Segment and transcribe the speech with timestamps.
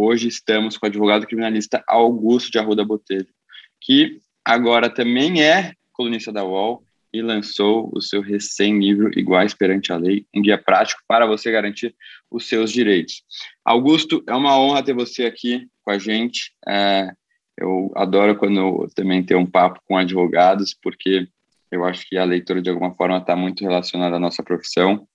[0.00, 3.26] Hoje estamos com o advogado criminalista Augusto de Arruda Botelho,
[3.80, 9.96] que agora também é colunista da UOL e lançou o seu recém-livro Iguais Perante a
[9.96, 11.96] Lei, um guia prático para você garantir
[12.30, 13.24] os seus direitos.
[13.64, 16.52] Augusto, é uma honra ter você aqui com a gente.
[16.68, 17.10] É,
[17.56, 21.26] eu adoro quando também tenho um papo com advogados, porque
[21.72, 25.08] eu acho que a leitura, de alguma forma, está muito relacionada à nossa profissão.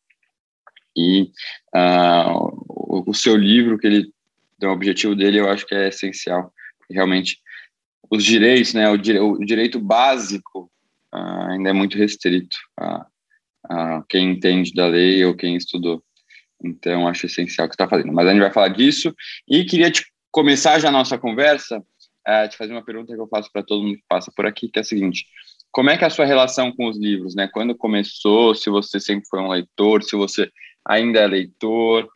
[0.94, 1.32] E
[1.74, 4.14] uh, o seu livro, que ele
[4.64, 6.54] então, o objetivo dele eu acho que é essencial.
[6.90, 7.38] Realmente,
[8.10, 10.72] os direitos, né, o, o direito básico
[11.14, 13.06] uh, ainda é muito restrito a,
[13.66, 16.02] a, quem entende da lei ou quem estudou.
[16.64, 18.14] Então, acho essencial o que está fazendo.
[18.14, 19.14] Mas a gente vai falar disso.
[19.46, 23.28] E queria te, começar já a nossa conversa, uh, te fazer uma pergunta que eu
[23.28, 25.26] faço para todo mundo que passa por aqui, que é a seguinte.
[25.74, 27.50] Como é que é a sua relação com os livros, né?
[27.52, 30.50] Quando começou, se você sempre foi um leitor, se você
[30.88, 32.08] ainda é leitor,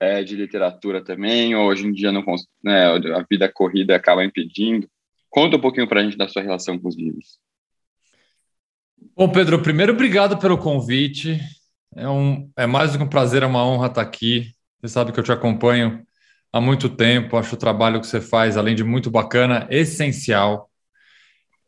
[0.00, 2.24] é, de literatura também, ou hoje em dia não,
[2.64, 4.88] né, a vida corrida acaba impedindo.
[5.28, 7.38] Conta um pouquinho para a gente da sua relação com os livros.
[9.14, 11.38] Bom, Pedro, primeiro, obrigado pelo convite.
[11.94, 14.52] É, um, é mais do que um prazer, é uma honra estar aqui.
[14.80, 16.04] Você sabe que eu te acompanho
[16.52, 20.70] há muito tempo, acho o trabalho que você faz, além de muito bacana, essencial.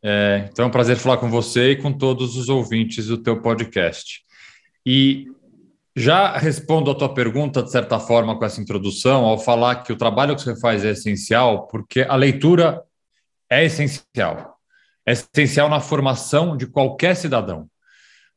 [0.01, 3.41] É, então é um prazer falar com você e com todos os ouvintes do teu
[3.41, 4.23] podcast.
[4.85, 5.27] E
[5.95, 9.95] já respondo a tua pergunta, de certa forma, com essa introdução, ao falar que o
[9.95, 12.81] trabalho que você faz é essencial, porque a leitura
[13.49, 14.57] é essencial.
[15.05, 17.67] É essencial na formação de qualquer cidadão.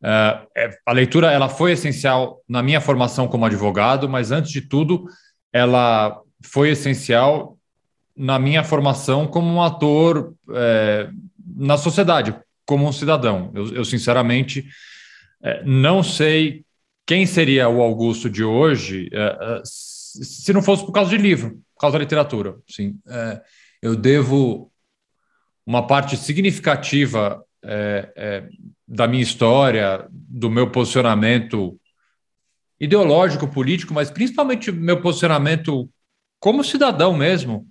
[0.03, 5.07] Uh, a leitura ela foi essencial na minha formação como advogado, mas antes de tudo,
[5.51, 7.57] ela foi essencial
[8.15, 11.11] na minha formação como um ator é,
[11.57, 12.35] na sociedade,
[12.65, 13.51] como um cidadão.
[13.55, 14.67] Eu, eu sinceramente,
[15.43, 16.66] é, não sei
[17.07, 21.63] quem seria o Augusto de hoje uh, uh, se não fosse por causa de livro,
[21.75, 22.57] por causa da literatura.
[22.69, 23.41] Sim, uh,
[23.81, 24.73] eu devo
[25.65, 27.43] uma parte significativa
[28.87, 31.77] da minha história, do meu posicionamento
[32.79, 35.91] ideológico, político, mas principalmente meu posicionamento
[36.39, 37.67] como cidadão mesmo,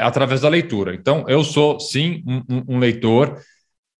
[0.00, 0.94] através da leitura.
[0.94, 3.42] Então, eu sou, sim, um, um leitor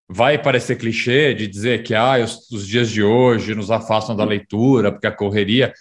[0.09, 4.25] vai parecer clichê de dizer que ah, os, os dias de hoje nos afastam da
[4.25, 5.73] leitura, porque a correria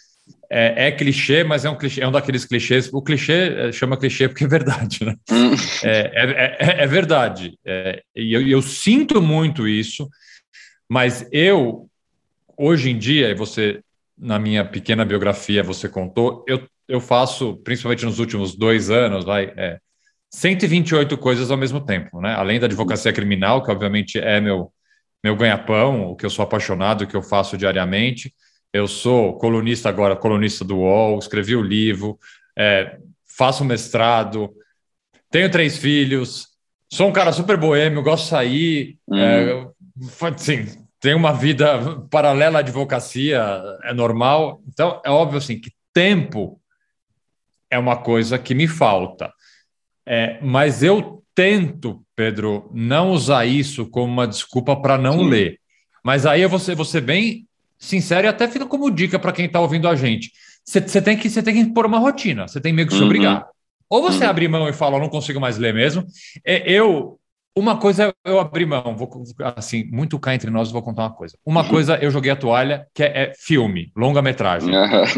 [0.50, 2.92] é, é, clichê, mas é um clichê, é um daqueles clichês.
[2.92, 5.16] O clichê é, chama clichê porque é verdade, né?
[5.32, 5.56] Hum.
[5.84, 7.58] É, é, é, é, verdade.
[7.66, 10.10] É, e eu, eu, sinto muito isso,
[10.90, 11.90] mas eu,
[12.58, 13.82] hoje em dia, e você,
[14.18, 19.54] na minha pequena biografia, você contou, eu, eu faço, principalmente nos últimos dois anos, vai,
[20.30, 22.34] 128 coisas ao mesmo tempo, né?
[22.34, 24.72] Além da advocacia criminal, que obviamente é meu,
[25.24, 28.34] meu ganha-pão, o que eu sou apaixonado, o que eu faço diariamente.
[28.74, 32.20] Eu sou colunista agora, colunista do UOL, escrevi o livro,
[32.58, 32.98] é,
[33.38, 34.54] faço mestrado,
[35.32, 36.48] tenho três filhos,
[36.92, 39.18] sou um cara super boêmio, gosto de sair, uhum.
[39.18, 39.68] é,
[40.36, 40.66] assim,
[41.00, 43.44] tenho uma vida paralela à advocacia,
[43.84, 44.62] é normal.
[44.68, 46.60] Então, é óbvio assim que tempo
[47.70, 49.32] é uma coisa que me falta.
[50.08, 55.30] É, mas eu tento, Pedro, não usar isso como uma desculpa para não Sim.
[55.30, 55.60] ler.
[56.04, 57.46] Mas aí eu vou ser, vou ser bem
[57.78, 60.32] sincero e até fica como dica para quem está ouvindo a gente.
[60.66, 63.06] Você tem que você tem que pôr uma rotina, você tem meio que se uhum.
[63.06, 63.46] obrigar.
[63.90, 64.30] Ou você uhum.
[64.30, 66.06] abre mão e fala, não consigo mais ler mesmo.
[66.46, 67.20] É, eu
[67.58, 69.10] uma coisa eu abri mão, vou
[69.58, 71.36] assim, muito cá entre nós, vou contar uma coisa.
[71.44, 71.70] Uma uhum.
[71.70, 74.72] coisa eu joguei a toalha, que é, é filme, longa-metragem.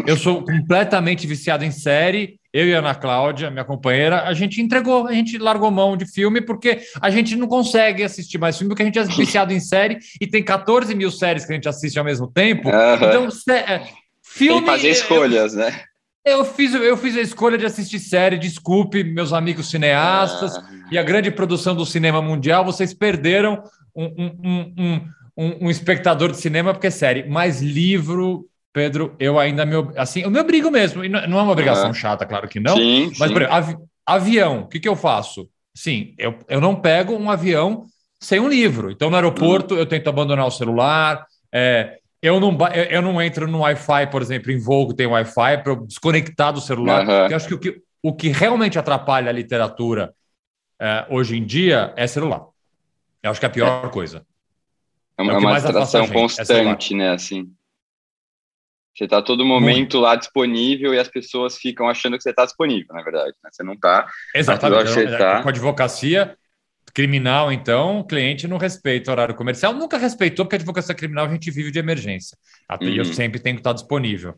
[0.06, 2.40] Eu sou completamente viciado em série.
[2.52, 6.04] Eu e a Ana Cláudia, minha companheira, a gente entregou, a gente largou mão de
[6.04, 9.60] filme porque a gente não consegue assistir mais filme porque a gente é viciado em
[9.60, 12.68] série e tem 14 mil séries que a gente assiste ao mesmo tempo.
[12.68, 13.82] Então, é,
[14.24, 14.54] filme.
[14.54, 15.84] Tem que fazer escolhas, eu, né?
[16.24, 20.68] Eu fiz, eu fiz a escolha de assistir série, desculpe, meus amigos cineastas ah.
[20.90, 22.64] e a grande produção do cinema mundial.
[22.64, 23.62] Vocês perderam
[23.96, 27.26] um, um, um, um, um espectador de cinema porque é série.
[27.26, 29.74] Mas livro, Pedro, eu ainda me.
[29.96, 31.02] Assim, eu me obrigo mesmo.
[31.02, 31.94] E não é uma obrigação ah.
[31.94, 32.76] chata, claro que não.
[32.76, 33.36] Sim, mas, sim.
[33.36, 35.48] exemplo, avi avião, o que, que eu faço?
[35.74, 37.86] Sim, eu, eu não pego um avião
[38.20, 38.90] sem um livro.
[38.90, 39.78] Então, no aeroporto, hum.
[39.78, 41.24] eu tento abandonar o celular.
[41.52, 42.56] É, eu não,
[42.90, 46.60] eu não entro no Wi-Fi, por exemplo, em voo que tem Wi-Fi, para desconectar do
[46.60, 47.06] celular.
[47.06, 47.26] Uhum.
[47.28, 50.14] Eu acho que o, que o que realmente atrapalha a literatura
[50.78, 52.46] é, hoje em dia é celular.
[53.22, 53.88] Eu acho que é a pior é.
[53.88, 54.26] coisa.
[55.18, 57.10] É uma, é uma distração é constante, né?
[57.10, 57.50] Assim.
[58.94, 60.00] Você está todo momento Muito.
[60.00, 63.34] lá disponível e as pessoas ficam achando que você está disponível, na verdade.
[63.42, 63.50] Né?
[63.52, 64.06] Você não está.
[64.34, 64.90] Exatamente.
[64.90, 65.42] Você tá...
[65.42, 66.36] Com a advocacia
[66.94, 69.72] criminal, então, o cliente não respeita o horário comercial.
[69.72, 72.36] Nunca respeitou, porque a advocacia criminal a gente vive de emergência.
[72.80, 72.94] E uhum.
[72.96, 74.34] eu sempre tenho que estar disponível.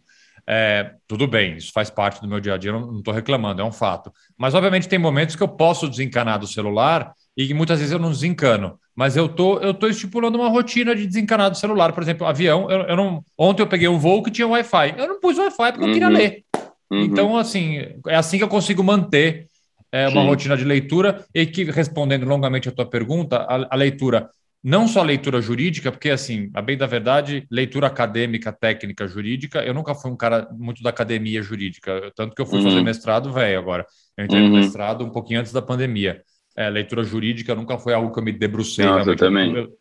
[0.47, 3.65] É, tudo bem, isso faz parte do meu dia a dia, não estou reclamando, é
[3.65, 4.13] um fato.
[4.37, 8.11] Mas, obviamente, tem momentos que eu posso desencanar do celular e muitas vezes eu não
[8.11, 8.79] desencano.
[8.95, 11.93] Mas eu tô, eu tô estipulando uma rotina de desencanar do celular.
[11.93, 13.25] Por exemplo, avião, eu, eu não.
[13.39, 14.95] Ontem eu peguei um voo que tinha Wi-Fi.
[14.99, 15.89] Eu não pus Wi-Fi porque uhum.
[15.89, 16.15] eu queria uhum.
[16.15, 16.45] ler.
[16.91, 17.01] Uhum.
[17.01, 19.49] Então, assim, é assim que eu consigo manter
[19.93, 20.27] é, uma Sim.
[20.27, 24.31] rotina de leitura e que, respondendo longamente a tua pergunta, a, a leitura
[24.65, 29.75] não só leitura jurídica, porque, assim, a bem da verdade, leitura acadêmica, técnica, jurídica, eu
[29.75, 32.65] nunca fui um cara muito da academia jurídica, tanto que eu fui uhum.
[32.65, 33.85] fazer mestrado velho agora.
[34.17, 34.51] Eu entrei uhum.
[34.51, 36.23] no mestrado um pouquinho antes da pandemia.
[36.57, 38.85] É, leitura jurídica nunca foi algo que eu me debrucei.
[38.85, 39.53] Não, eu também.
[39.55, 39.79] Eu,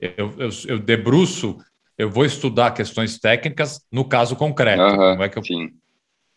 [0.00, 1.58] eu, eu, eu, debruço,
[1.96, 4.82] eu vou estudar questões técnicas no caso concreto.
[4.82, 5.70] Uhum, não é que eu sim.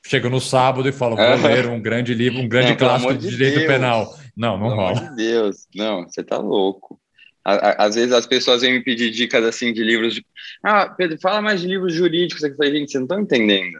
[0.05, 3.19] Chego no sábado e falo, vou ler um grande livro, um grande não, clássico de,
[3.19, 3.67] de direito Deus.
[3.67, 4.15] penal.
[4.35, 4.99] Não, não pelo rola.
[4.99, 6.99] Amor de Deus, não, você tá louco.
[7.43, 10.13] Às vezes as pessoas vêm me pedir dicas assim de livros.
[10.15, 10.25] De...
[10.63, 12.43] Ah, Pedro, fala mais de livros jurídicos.
[12.43, 13.79] Eu falei, gente, você não está entendendo.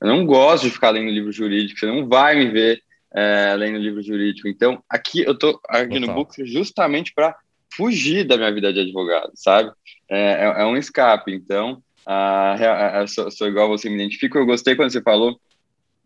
[0.00, 1.80] Eu não gosto de ficar lendo livro jurídico.
[1.80, 2.80] Você não vai me ver
[3.14, 4.46] é, lendo livro jurídico.
[4.46, 7.34] Então, aqui eu estou aqui no Books justamente para
[7.74, 9.72] fugir da minha vida de advogado, sabe?
[10.08, 11.32] É, é, é um escape.
[11.32, 11.82] Então,
[13.08, 14.38] sou, sou, igual você me identifica.
[14.38, 15.40] Eu gostei quando você falou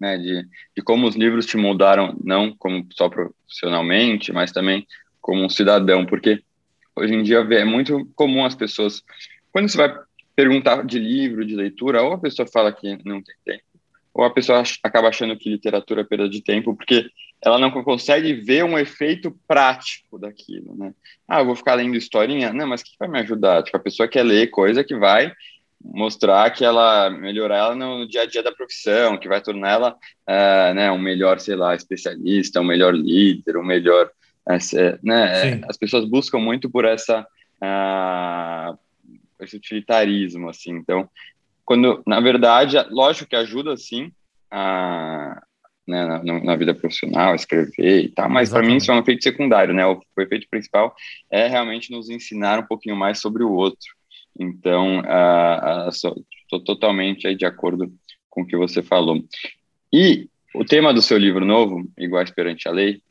[0.03, 0.47] né, de,
[0.77, 4.87] de como os livros te moldaram, não como só profissionalmente, mas também
[5.21, 6.43] como um cidadão, porque
[6.95, 9.03] Hoje em dia é muito comum as pessoas,
[9.51, 9.95] quando você vai
[10.37, 13.65] perguntar de livro, de leitura, ou a pessoa fala que não tem tempo,
[14.13, 17.11] ou a pessoa acaba achando que literatura é perda de tempo, porque
[17.43, 20.95] ela não consegue ver um efeito prático daquilo, né?
[21.27, 22.53] Ah, eu vou ficar lendo historinha?
[22.53, 23.63] Não, mas o que vai me ajudar?
[23.63, 25.33] Tipo, a pessoa quer ler coisa que vai
[25.85, 29.91] mostrar que ela melhorar ela no dia a dia da profissão, que vai tornar ela,
[30.29, 34.11] uh, né, um melhor, sei lá, especialista, um melhor líder, um melhor
[34.49, 37.27] essa, né, as pessoas buscam muito por essa
[37.63, 38.79] uh,
[39.41, 40.73] esse utilitarismo, assim.
[40.73, 41.09] Então,
[41.65, 44.13] quando, na verdade, lógico que ajuda, sim,
[44.51, 45.43] a,
[45.87, 49.23] né, na, na, vida profissional, escrever e tal, mas para mim isso é um efeito
[49.23, 49.87] secundário, né?
[49.87, 50.95] O, o, efeito principal
[51.31, 53.95] é realmente nos ensinar um pouquinho mais sobre o outro.
[54.39, 55.03] Então,
[55.89, 57.93] estou uh, uh, totalmente aí de acordo
[58.31, 59.23] com o que você falou.
[59.93, 63.03] E o tema do seu livro novo, Iguais perante a Lei,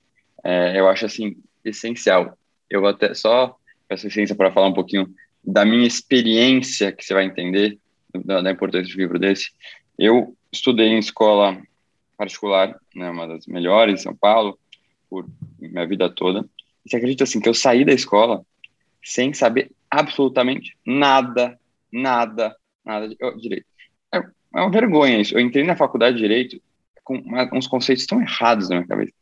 [0.44, 2.38] é, eu acho assim essencial.
[2.70, 3.56] Eu vou até só
[3.92, 5.14] peço licença para falar um pouquinho
[5.44, 7.78] da minha experiência, que você vai entender
[8.24, 9.52] da, da importância um livro desse.
[10.00, 11.62] Eu estudei em escola
[12.18, 14.58] particular, né, uma das melhores em São Paulo,
[15.10, 15.28] por
[15.60, 16.48] minha vida toda.
[16.86, 18.46] E você acredita assim que eu saí da escola
[19.04, 21.60] sem saber absolutamente nada,
[21.92, 22.56] nada,
[22.86, 23.66] nada de direito.
[24.14, 25.36] É, é uma vergonha isso.
[25.36, 26.62] Eu entrei na faculdade de direito
[27.04, 29.14] com uma, uns conceitos tão errados na minha cabeça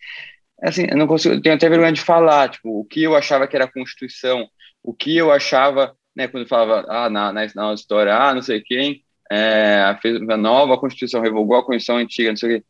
[0.62, 3.48] assim, eu não consigo, eu tenho até vergonha de falar, tipo, o que eu achava
[3.48, 4.48] que era Constituição,
[4.84, 8.62] o que eu achava, né, quando falava, ah, na, na, na história, ah, não sei
[8.62, 12.66] quem, é, fez a nova Constituição, revogou a Constituição antiga, não sei o quê.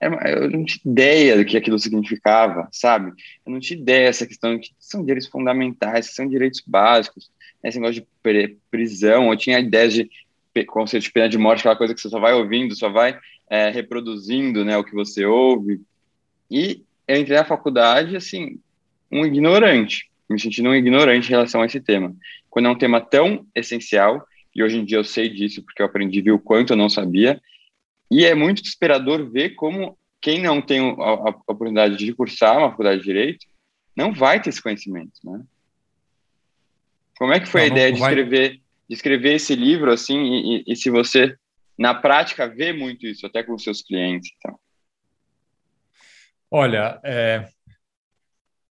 [0.00, 3.12] Eu não tinha ideia do que aquilo significava, sabe?
[3.44, 7.30] Eu não tinha ideia dessa questão que são direitos fundamentais, são direitos básicos,
[7.62, 10.08] né, esse negócio de prisão, eu tinha ideia de
[10.66, 13.70] conceito de pena de morte, aquela coisa que você só vai ouvindo, só vai é,
[13.70, 15.80] reproduzindo né, o que você ouve,
[16.50, 18.58] e eu entrei na faculdade, assim,
[19.10, 22.14] um ignorante, me sentindo um ignorante em relação a esse tema.
[22.50, 25.86] Quando é um tema tão essencial, e hoje em dia eu sei disso porque eu
[25.86, 27.40] aprendi, o quanto eu não sabia,
[28.10, 32.70] e é muito desesperador ver como quem não tem a, a oportunidade de cursar uma
[32.70, 33.46] faculdade de Direito
[33.96, 35.42] não vai ter esse conhecimento, né?
[37.18, 40.58] Como é que foi não, a ideia de escrever, de escrever esse livro, assim, e,
[40.58, 41.36] e, e se você,
[41.76, 44.58] na prática, vê muito isso, até com os seus clientes, então?
[46.50, 47.48] Olha, é,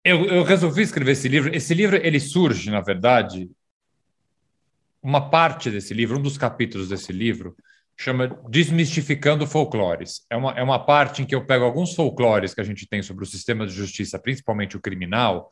[0.05, 1.55] eu, eu, resolvi escrever esse livro.
[1.55, 3.51] Esse livro ele surge, na verdade,
[5.03, 7.57] uma parte desse livro, um dos capítulos desse livro,
[7.97, 10.27] chama Desmistificando Folclores.
[10.31, 13.03] É uma, é uma parte em que eu pego alguns folclores que a gente tem
[13.03, 15.51] sobre o sistema de justiça, principalmente o criminal,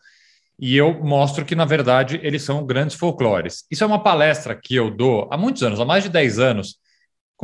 [0.59, 3.65] e eu mostro que, na verdade, eles são grandes folclores.
[3.71, 6.79] Isso é uma palestra que eu dou há muitos anos, há mais de 10 anos,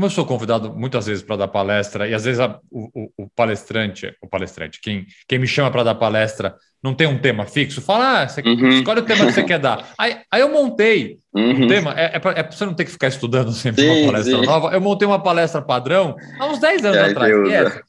[0.00, 3.28] como eu sou convidado muitas vezes para dar palestra, e às vezes a, o, o,
[3.36, 7.82] palestrante, o palestrante, quem, quem me chama para dar palestra, não tem um tema fixo,
[7.82, 8.68] fala, ah, você, uhum.
[8.68, 9.90] escolhe o tema que você quer dar.
[9.98, 11.64] Aí, aí eu montei uhum.
[11.64, 14.12] um tema, é, é para é você não ter que ficar estudando sempre sim, uma
[14.12, 14.46] palestra sim.
[14.46, 17.82] nova, eu montei uma palestra padrão há uns 10 anos atrás.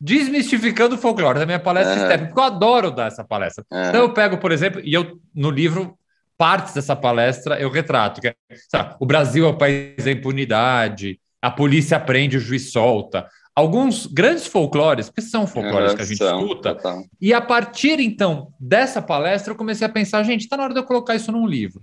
[0.00, 2.02] desmistificando o folclore, da minha palestra uhum.
[2.02, 3.64] externa, porque eu adoro dar essa palestra.
[3.70, 3.88] Uhum.
[3.88, 5.96] Então eu pego, por exemplo, e eu no livro
[6.36, 8.34] partes dessa palestra eu retrato que é,
[8.68, 13.28] sabe, o Brasil é o país da impunidade, a polícia prende, o juiz solta.
[13.54, 17.04] Alguns grandes folclores, porque são folclores que a gente são, escuta, total.
[17.20, 20.80] e a partir então dessa palestra eu comecei a pensar, gente, está na hora de
[20.80, 21.82] eu colocar isso num livro.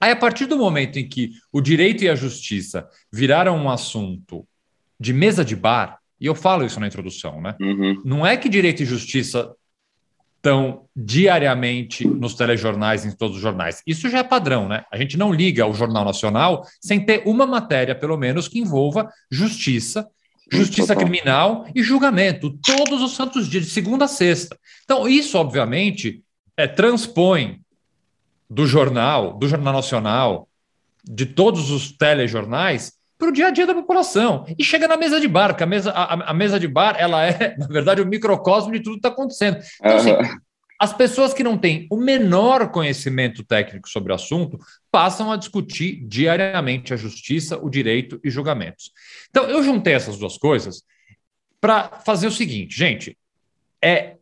[0.00, 4.46] Aí, a partir do momento em que o direito e a justiça viraram um assunto
[4.98, 7.54] de mesa de bar, e eu falo isso na introdução, né?
[7.60, 8.02] Uhum.
[8.04, 9.54] Não é que direito e justiça
[10.46, 13.82] estão diariamente nos telejornais, em todos os jornais.
[13.84, 14.84] Isso já é padrão, né?
[14.92, 19.10] A gente não liga ao Jornal Nacional sem ter uma matéria, pelo menos, que envolva
[19.28, 20.06] justiça,
[20.50, 24.56] justiça criminal e julgamento, todos os santos dias, de segunda a sexta.
[24.84, 26.22] Então, isso, obviamente,
[26.56, 27.60] é, transpõe
[28.48, 30.48] do jornal, do Jornal Nacional,
[31.04, 34.44] de todos os telejornais, para o dia a dia da população.
[34.58, 37.24] E chega na mesa de bar, porque a mesa, a, a mesa de bar ela
[37.24, 39.58] é, na verdade, o microcosmo de tudo que está acontecendo.
[39.80, 40.10] Então, assim,
[40.78, 44.58] as pessoas que não têm o menor conhecimento técnico sobre o assunto
[44.90, 48.92] passam a discutir diariamente a justiça, o direito e julgamentos.
[49.30, 50.82] Então, eu juntei essas duas coisas
[51.60, 53.16] para fazer o seguinte, gente,
[53.82, 54.16] é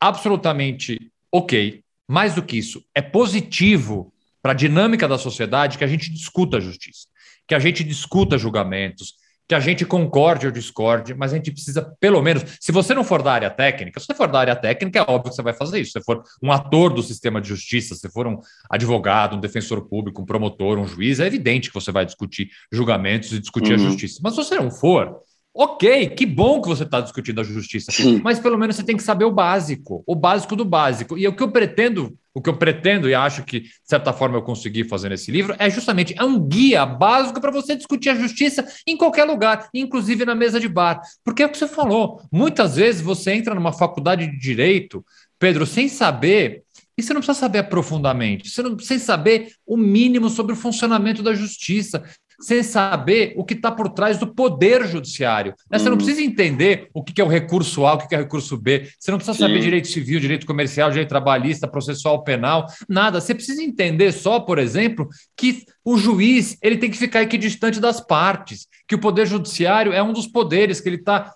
[0.00, 5.86] absolutamente ok, mais do que isso, é positivo para a dinâmica da sociedade que a
[5.86, 7.06] gente discuta a justiça
[7.50, 9.14] que a gente discuta julgamentos,
[9.48, 13.02] que a gente concorde ou discorde, mas a gente precisa, pelo menos, se você não
[13.02, 15.52] for da área técnica, se você for da área técnica, é óbvio que você vai
[15.52, 15.90] fazer isso.
[15.90, 18.38] Se você for um ator do sistema de justiça, se for um
[18.70, 23.32] advogado, um defensor público, um promotor, um juiz, é evidente que você vai discutir julgamentos
[23.32, 23.84] e discutir uhum.
[23.84, 24.20] a justiça.
[24.22, 25.16] Mas se você não for,
[25.52, 28.20] Ok, que bom que você está discutindo a justiça, Sim.
[28.22, 31.18] mas pelo menos você tem que saber o básico, o básico do básico.
[31.18, 34.38] E o que eu pretendo, o que eu pretendo e acho que de certa forma
[34.38, 38.14] eu consegui fazer nesse livro é justamente é um guia básico para você discutir a
[38.14, 41.00] justiça em qualquer lugar, inclusive na mesa de bar.
[41.24, 42.22] Porque é o que você falou.
[42.30, 45.04] Muitas vezes você entra numa faculdade de direito,
[45.36, 46.62] Pedro, sem saber
[46.96, 51.22] e você não precisa saber profundamente, você não precisa saber o mínimo sobre o funcionamento
[51.22, 52.04] da justiça
[52.40, 55.54] sem saber o que está por trás do poder judiciário.
[55.70, 55.78] Né?
[55.78, 55.98] Você não uhum.
[55.98, 58.88] precisa entender o que é o recurso A, o que é o recurso B.
[58.98, 59.44] Você não precisa Sim.
[59.44, 63.20] saber direito civil, direito comercial, direito trabalhista, processual penal, nada.
[63.20, 68.00] Você precisa entender só, por exemplo, que o juiz ele tem que ficar equidistante das
[68.00, 71.34] partes, que o poder judiciário é um dos poderes, que ele está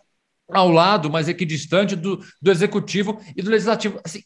[0.50, 4.00] ao lado, mas equidistante do, do executivo e do legislativo.
[4.02, 4.22] Assim,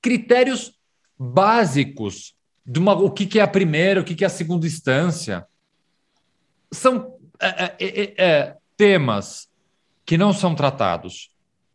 [0.00, 0.72] critérios
[1.18, 2.34] básicos
[2.64, 5.46] de uma, o que, que é a primeira, o que, que é a segunda instância
[6.72, 9.48] são é é, é, é, é, temas
[10.06, 11.30] que não são tratados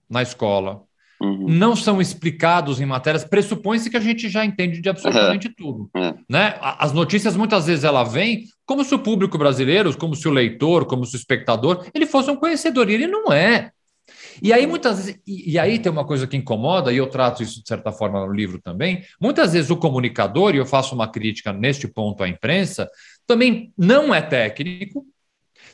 [0.10, 0.82] na escola,
[1.22, 1.46] uhum.
[1.48, 5.54] não são explicados em matérias, pressupõe-se que a gente já entende de absolutamente uhum.
[5.58, 5.90] tudo.
[5.94, 6.18] Uhum.
[6.30, 6.58] Né?
[6.62, 10.86] As notícias muitas vezes ela vem como se o público brasileiro, como se o leitor,
[10.86, 13.72] como se o espectador, ele fosse um conhecedor, e ele não é.
[14.42, 17.42] E aí, muitas vezes, e, e, aí tem uma coisa que incomoda, e eu trato
[17.42, 19.04] isso de certa forma no livro também.
[19.20, 22.90] Muitas vezes o comunicador, e eu faço uma crítica neste ponto à imprensa,
[23.28, 25.06] também não é técnico,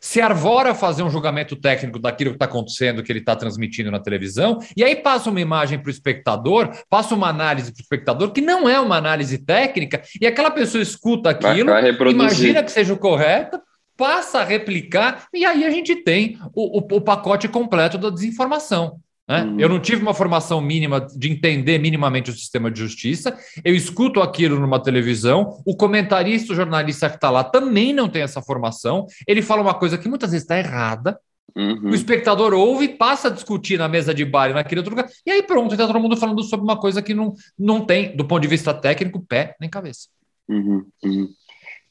[0.02, 3.90] se arvora a fazer um julgamento técnico daquilo que está acontecendo, que ele está transmitindo
[3.90, 7.84] na televisão, e aí passa uma imagem para o espectador, passa uma análise para o
[7.84, 11.70] espectador, que não é uma análise técnica, e aquela pessoa escuta aquilo,
[12.12, 13.62] imagina que seja o correto,
[13.96, 19.00] passa a replicar, e aí a gente tem o, o, o pacote completo da desinformação.
[19.28, 19.44] Né?
[19.44, 19.60] Uhum.
[19.60, 23.38] Eu não tive uma formação mínima de entender minimamente o sistema de justiça.
[23.64, 25.62] Eu escuto aquilo numa televisão.
[25.66, 29.08] O comentarista, o jornalista que está lá também não tem essa formação.
[29.28, 31.18] Ele fala uma coisa que muitas vezes está errada.
[31.56, 31.92] Uhum.
[31.92, 35.10] O espectador ouve e passa a discutir na mesa de bar e naquele outro lugar.
[35.26, 38.26] E aí pronto, está todo mundo falando sobre uma coisa que não, não tem, do
[38.26, 40.10] ponto de vista técnico, pé nem cabeça.
[40.50, 40.86] Uhum.
[41.04, 41.30] uhum.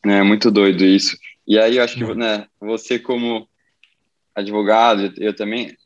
[0.04, 1.16] É muito doido isso.
[1.46, 3.48] E aí eu acho que né, você como
[4.34, 5.76] advogado, eu também,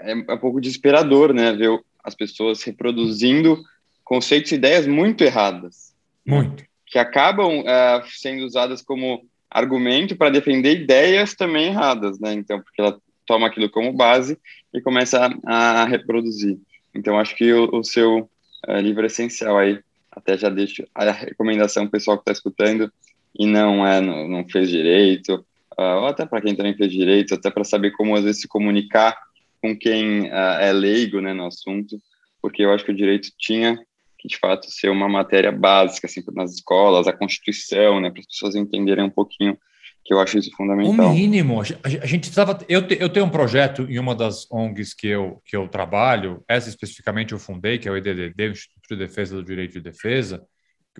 [0.00, 1.52] é, é um pouco desesperador, né?
[1.52, 3.62] Ver as pessoas reproduzindo
[4.04, 5.92] conceitos e ideias muito erradas.
[6.24, 6.64] Muito.
[6.86, 12.32] Que acabam uh, sendo usadas como argumento para defender ideias também erradas, né?
[12.32, 14.38] Então, porque ela toma aquilo como base
[14.72, 16.58] e começa a, a reproduzir.
[16.94, 18.30] Então, acho que o, o seu
[18.68, 19.80] uh, livro é essencial aí.
[20.10, 22.90] Até já deixo a recomendação pessoal que está escutando
[23.38, 25.44] e não é não, não fez direito,
[25.78, 28.48] uh, ou até para quem também fez direito, até para saber como às vezes se
[28.48, 29.25] comunicar
[29.66, 32.00] com quem uh, é leigo né, no assunto,
[32.40, 33.76] porque eu acho que o direito tinha
[34.18, 38.26] que, de fato, ser uma matéria básica assim, nas escolas, a Constituição, né, para as
[38.26, 39.58] pessoas entenderem um pouquinho,
[40.04, 41.10] que eu acho isso fundamental.
[41.10, 41.60] O mínimo.
[41.60, 42.56] A gente estava.
[42.68, 46.68] Eu, eu tenho um projeto em uma das ONGs que eu, que eu trabalho, essa
[46.68, 50.46] especificamente eu fundei, que é o EDDD, o Instituto de Defesa do Direito de Defesa.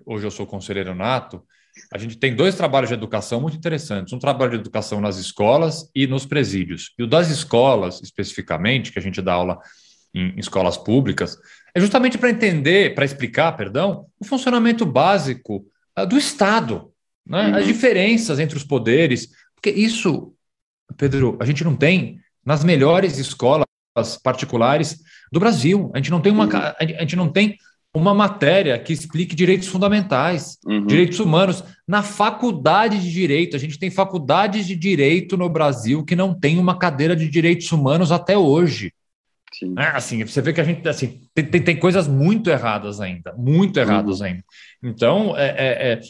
[0.04, 1.42] Hoje eu sou conselheiro nato
[1.92, 4.12] a gente tem dois trabalhos de educação muito interessantes.
[4.12, 6.92] Um trabalho de educação nas escolas e nos presídios.
[6.98, 9.58] E o das escolas, especificamente, que a gente dá aula
[10.14, 11.38] em escolas públicas,
[11.74, 15.66] é justamente para entender, para explicar, perdão, o funcionamento básico
[15.98, 16.90] uh, do Estado,
[17.26, 17.48] né?
[17.48, 17.56] Uhum.
[17.56, 20.32] as diferenças entre os poderes, porque isso,
[20.96, 23.66] Pedro, a gente não tem nas melhores escolas
[24.22, 25.00] particulares
[25.32, 25.90] do Brasil.
[25.94, 26.74] A gente não tem uma, uhum.
[26.78, 27.58] a gente não tem
[27.96, 30.86] uma matéria que explique direitos fundamentais, uhum.
[30.86, 31.64] direitos humanos.
[31.88, 36.58] Na faculdade de direito, a gente tem faculdades de direito no Brasil que não tem
[36.58, 38.92] uma cadeira de direitos humanos até hoje.
[39.54, 39.74] Sim.
[39.78, 43.32] É, assim, você vê que a gente assim, tem, tem, tem coisas muito erradas ainda,
[43.32, 44.26] muito erradas uhum.
[44.26, 44.44] ainda.
[44.82, 46.00] Então, é, é, é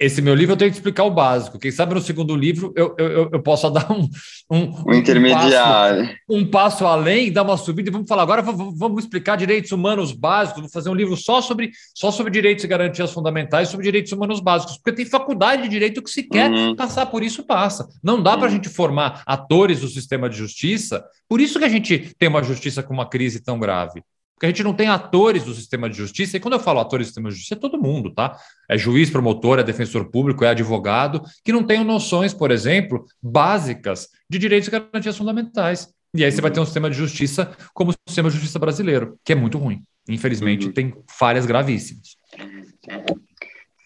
[0.00, 1.58] esse meu livro eu tenho que explicar o básico.
[1.58, 4.08] Quem sabe no segundo livro eu, eu, eu posso dar um,
[4.50, 6.04] um, um intermediário.
[6.04, 9.70] Um passo, um passo, além, dar uma subida e vamos falar agora, vamos explicar direitos
[9.72, 13.84] humanos básicos, vou fazer um livro só sobre, só sobre direitos e garantias fundamentais, sobre
[13.84, 16.74] direitos humanos básicos, porque tem faculdade de direito que se quer uhum.
[16.74, 17.86] passar por isso, passa.
[18.02, 18.38] Não dá uhum.
[18.38, 22.28] para a gente formar atores do sistema de justiça, por isso que a gente tem
[22.28, 24.02] uma justiça com uma crise tão grave.
[24.40, 27.06] Porque a gente não tem atores do sistema de justiça, e quando eu falo atores
[27.06, 28.38] do sistema de justiça, é todo mundo, tá?
[28.70, 34.08] É juiz, promotor, é defensor público, é advogado, que não tenham noções, por exemplo, básicas
[34.30, 35.92] de direitos e garantias fundamentais.
[36.14, 39.20] E aí você vai ter um sistema de justiça como o sistema de justiça brasileiro,
[39.22, 39.82] que é muito ruim.
[40.08, 40.72] Infelizmente, uhum.
[40.72, 42.16] tem falhas gravíssimas.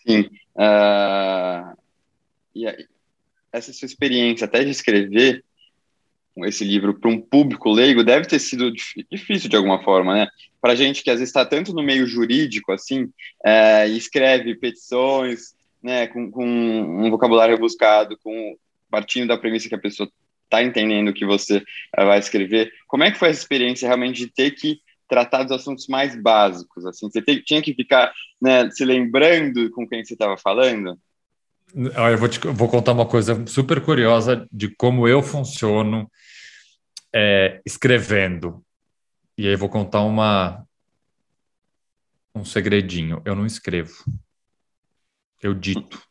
[0.07, 0.21] Sim.
[0.55, 1.77] Uh,
[2.55, 2.65] e
[3.53, 5.45] essa sua experiência até de escrever
[6.39, 8.73] esse livro para um público leigo deve ter sido
[9.11, 10.29] difícil de alguma forma, né?
[10.61, 13.09] Para gente que às vezes está tanto no meio jurídico, assim,
[13.45, 18.57] é, escreve petições, né, com, com, um vocabulário rebuscado, com
[18.91, 20.09] partindo da premissa que a pessoa
[20.45, 21.63] está entendendo o que você
[21.97, 22.73] é, vai escrever.
[22.87, 26.87] Como é que foi essa experiência realmente de ter que tratar dos assuntos mais básicos?
[26.87, 30.99] Assim, você te, tinha que ficar né, se lembrando com quem você estava falando?
[31.75, 36.09] Eu vou, te, vou contar uma coisa super curiosa de como eu funciono
[37.13, 38.65] é, escrevendo.
[39.37, 40.65] E aí vou contar uma
[42.35, 43.23] um segredinho.
[43.25, 44.05] Eu não escrevo.
[45.43, 46.03] Eu dito.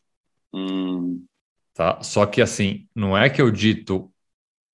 [0.53, 1.25] Hum.
[1.73, 2.01] Tá?
[2.01, 4.11] Só que assim, não é que eu dito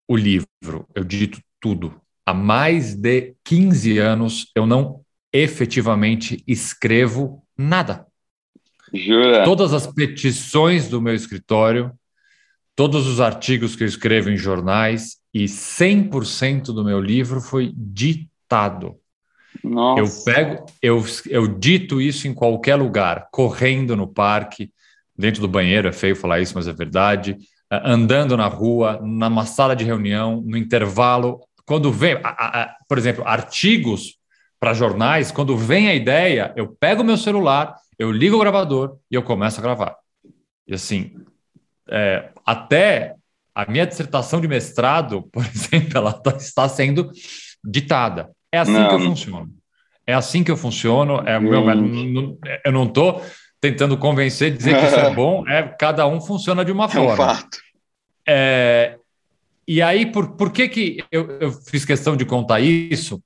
[0.08, 2.02] o livro, eu dito tudo.
[2.26, 8.09] Há mais de 15 anos eu não efetivamente escrevo nada.
[8.94, 9.44] Jura?
[9.44, 11.92] Todas as petições do meu escritório,
[12.76, 18.96] todos os artigos que eu escrevo em jornais e 100% do meu livro foi ditado.
[19.64, 20.00] Nossa.
[20.00, 24.72] Eu pego, eu, eu dito isso em qualquer lugar, correndo no parque,
[25.18, 27.38] dentro do banheiro, é feio falar isso, mas é verdade,
[27.70, 33.28] andando na rua, numa sala de reunião, no intervalo, quando vem, a, a, por exemplo,
[33.28, 34.18] artigos
[34.60, 38.98] para jornais, quando vem a ideia, eu pego o meu celular, eu ligo o gravador
[39.12, 39.98] e eu começo a gravar.
[40.66, 41.14] E assim,
[41.90, 43.16] é, até
[43.54, 47.12] a minha dissertação de mestrado, por exemplo, ela tá, está sendo
[47.64, 48.30] ditada.
[48.52, 48.88] É assim não.
[48.88, 49.50] que eu funciono.
[50.08, 51.18] É assim que eu funciono.
[51.28, 51.64] É, meu,
[52.66, 53.22] eu não estou
[53.62, 55.48] tentando convencer, dizer que isso é bom.
[55.48, 57.14] É cada um funciona de uma é forma.
[57.14, 57.60] Um fato.
[58.26, 58.98] É,
[59.68, 63.22] e aí, por, por que, que eu, eu fiz questão de contar isso?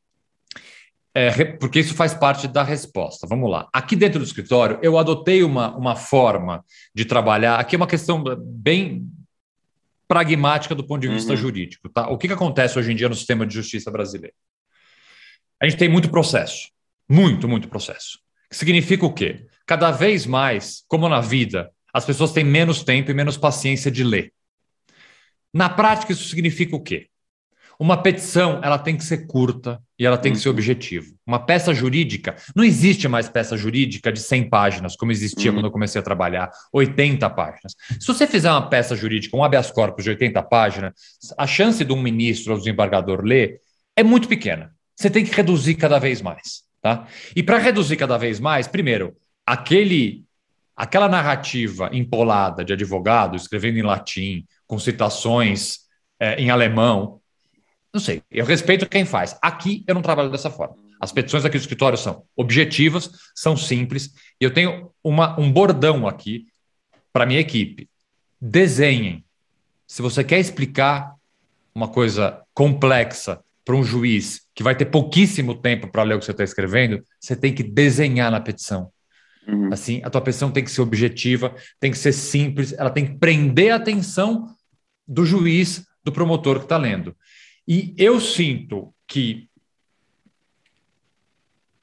[1.15, 3.28] É, porque isso faz parte da resposta.
[3.28, 3.69] Vamos lá.
[3.71, 7.60] Aqui dentro do escritório, eu adotei uma, uma forma de trabalhar.
[7.60, 9.08] Aqui é uma questão bem
[10.08, 11.38] pragmática do ponto de vista uhum.
[11.38, 11.88] jurídico.
[11.89, 12.10] Tá?
[12.10, 14.36] O que, que acontece hoje em dia no sistema de justiça brasileiro?
[15.62, 16.69] A gente tem muito processo.
[17.08, 18.19] Muito, muito processo.
[18.52, 19.45] Significa o quê?
[19.65, 24.04] Cada vez mais, como na vida, as pessoas têm menos tempo e menos paciência de
[24.04, 24.34] ler.
[25.54, 27.08] Na prática, isso significa o quê?
[27.83, 30.53] Uma petição, ela tem que ser curta e ela tem que ser uhum.
[30.53, 31.05] objetiva.
[31.27, 35.57] Uma peça jurídica, não existe mais peça jurídica de 100 páginas, como existia uhum.
[35.57, 37.75] quando eu comecei a trabalhar, 80 páginas.
[37.99, 40.93] Se você fizer uma peça jurídica, um habeas corpus de 80 páginas,
[41.37, 43.59] a chance de um ministro ou desembargador ler
[43.97, 44.73] é muito pequena.
[44.95, 47.05] Você tem que reduzir cada vez mais, tá?
[47.35, 49.13] E para reduzir cada vez mais, primeiro,
[49.45, 50.23] aquele
[50.73, 55.79] aquela narrativa empolada de advogado escrevendo em latim, com citações
[56.17, 57.19] é, em alemão,
[57.93, 59.38] não sei, eu respeito quem faz.
[59.41, 60.75] Aqui eu não trabalho dessa forma.
[60.99, 66.08] As petições aqui do escritório são objetivas, são simples, e eu tenho uma, um bordão
[66.08, 66.47] aqui
[67.12, 67.89] para minha equipe.
[68.41, 69.23] Desenhem.
[69.86, 71.13] Se você quer explicar
[71.75, 76.25] uma coisa complexa para um juiz que vai ter pouquíssimo tempo para ler o que
[76.25, 78.91] você está escrevendo, você tem que desenhar na petição.
[79.47, 79.73] Uhum.
[79.73, 83.17] Assim, a tua petição tem que ser objetiva, tem que ser simples, ela tem que
[83.17, 84.56] prender a atenção
[85.08, 87.15] do juiz, do promotor que está lendo.
[87.67, 89.47] E eu sinto que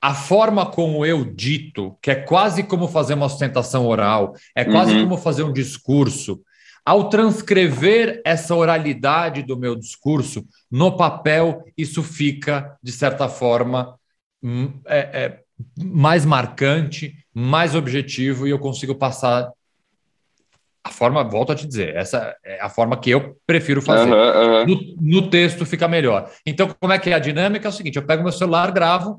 [0.01, 4.95] a forma como eu dito, que é quase como fazer uma sustentação oral, é quase
[4.95, 5.03] uhum.
[5.03, 6.41] como fazer um discurso,
[6.85, 13.99] ao transcrever essa oralidade do meu discurso no papel, isso fica, de certa forma,
[14.43, 15.41] hum, é, é,
[15.77, 19.53] mais marcante, mais objetivo e eu consigo passar
[20.91, 24.11] a forma, volto a te dizer, essa é a forma que eu prefiro fazer.
[24.11, 24.67] Uhum, uhum.
[24.67, 26.29] No, no, texto fica melhor.
[26.45, 27.69] Então, como é que é a dinâmica?
[27.69, 29.19] É o seguinte: eu pego meu celular, gravo,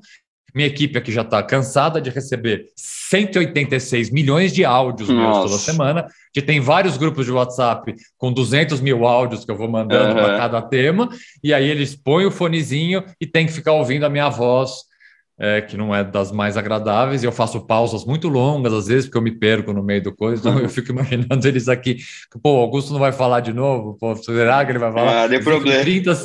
[0.54, 6.06] minha equipe aqui já está cansada de receber 186 milhões de áudios meus toda semana,
[6.34, 10.26] que tem vários grupos de WhatsApp com 200 mil áudios que eu vou mandando uhum.
[10.26, 11.10] para cada tema,
[11.42, 14.91] e aí eles põem o fonezinho e tem que ficar ouvindo a minha voz
[15.42, 19.06] é, que não é das mais agradáveis, e eu faço pausas muito longas, às vezes,
[19.06, 21.98] porque eu me perco no meio do coisa, então eu fico imaginando eles aqui,
[22.44, 25.24] pô, Augusto não vai falar de novo, pô, será que ele vai falar?
[25.24, 25.82] Ah, de problema.
[25.82, 26.16] 30,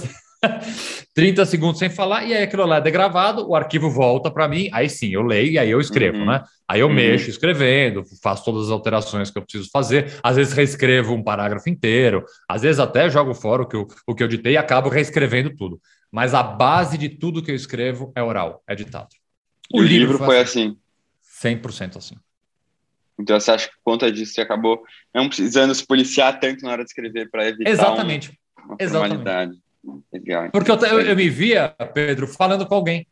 [1.15, 4.69] 30 segundos sem falar, e aí aquilo lá é degravado, o arquivo volta para mim,
[4.71, 6.27] aí sim, eu leio e aí eu escrevo, uhum.
[6.27, 6.43] né?
[6.69, 6.93] Aí eu uhum.
[6.93, 11.71] mexo escrevendo, faço todas as alterações que eu preciso fazer, às vezes reescrevo um parágrafo
[11.71, 14.91] inteiro, às vezes até jogo fora o que eu, o que eu ditei e acabo
[14.91, 15.81] reescrevendo tudo.
[16.11, 19.09] Mas a base de tudo que eu escrevo é oral, é ditado.
[19.73, 20.77] O, o livro, livro, foi assim.
[21.43, 22.17] 100% assim.
[23.19, 24.83] Então você acha que por conta disso você acabou
[25.15, 28.39] não precisando se policiar tanto na hora de escrever para evitar Exatamente.
[28.59, 29.59] Um, uma Exatamente.
[30.13, 30.51] Legal.
[30.51, 33.07] Porque eu, eu, eu, me via, Pedro, falando com alguém.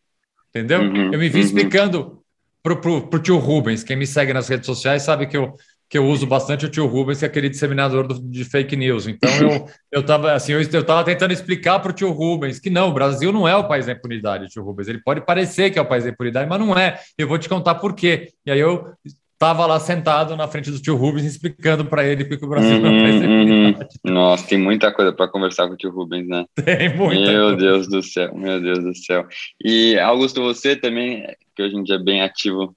[0.51, 0.81] Entendeu?
[0.81, 1.45] Uhum, eu me vi uhum.
[1.45, 2.25] explicando
[2.63, 3.85] para o tio Rubens.
[3.85, 5.55] Quem me segue nas redes sociais sabe que eu
[5.89, 9.07] que eu uso bastante o tio Rubens, que é aquele disseminador do, de fake news.
[9.07, 12.89] Então eu eu estava assim, eu estava tentando explicar para o tio Rubens que não,
[12.89, 14.89] o Brasil não é o país da impunidade, tio Rubens.
[14.89, 16.99] Ele pode parecer que é o país da impunidade, mas não é.
[17.17, 18.33] Eu vou te contar por quê.
[18.45, 18.93] E aí eu
[19.35, 22.81] estava lá sentado na frente do tio Rubens explicando para ele que o Brasil uhum,
[22.81, 23.89] não é o país da impunidade.
[24.05, 24.15] Uhum.
[24.15, 26.45] Nossa, tem muita coisa para conversar com o tio Rubens, né?
[26.65, 27.31] Tem muita.
[27.31, 27.57] Meu coisa.
[27.57, 29.27] Deus do céu, meu Deus do céu.
[29.63, 32.75] E Augusto, você também, que hoje em dia é bem ativo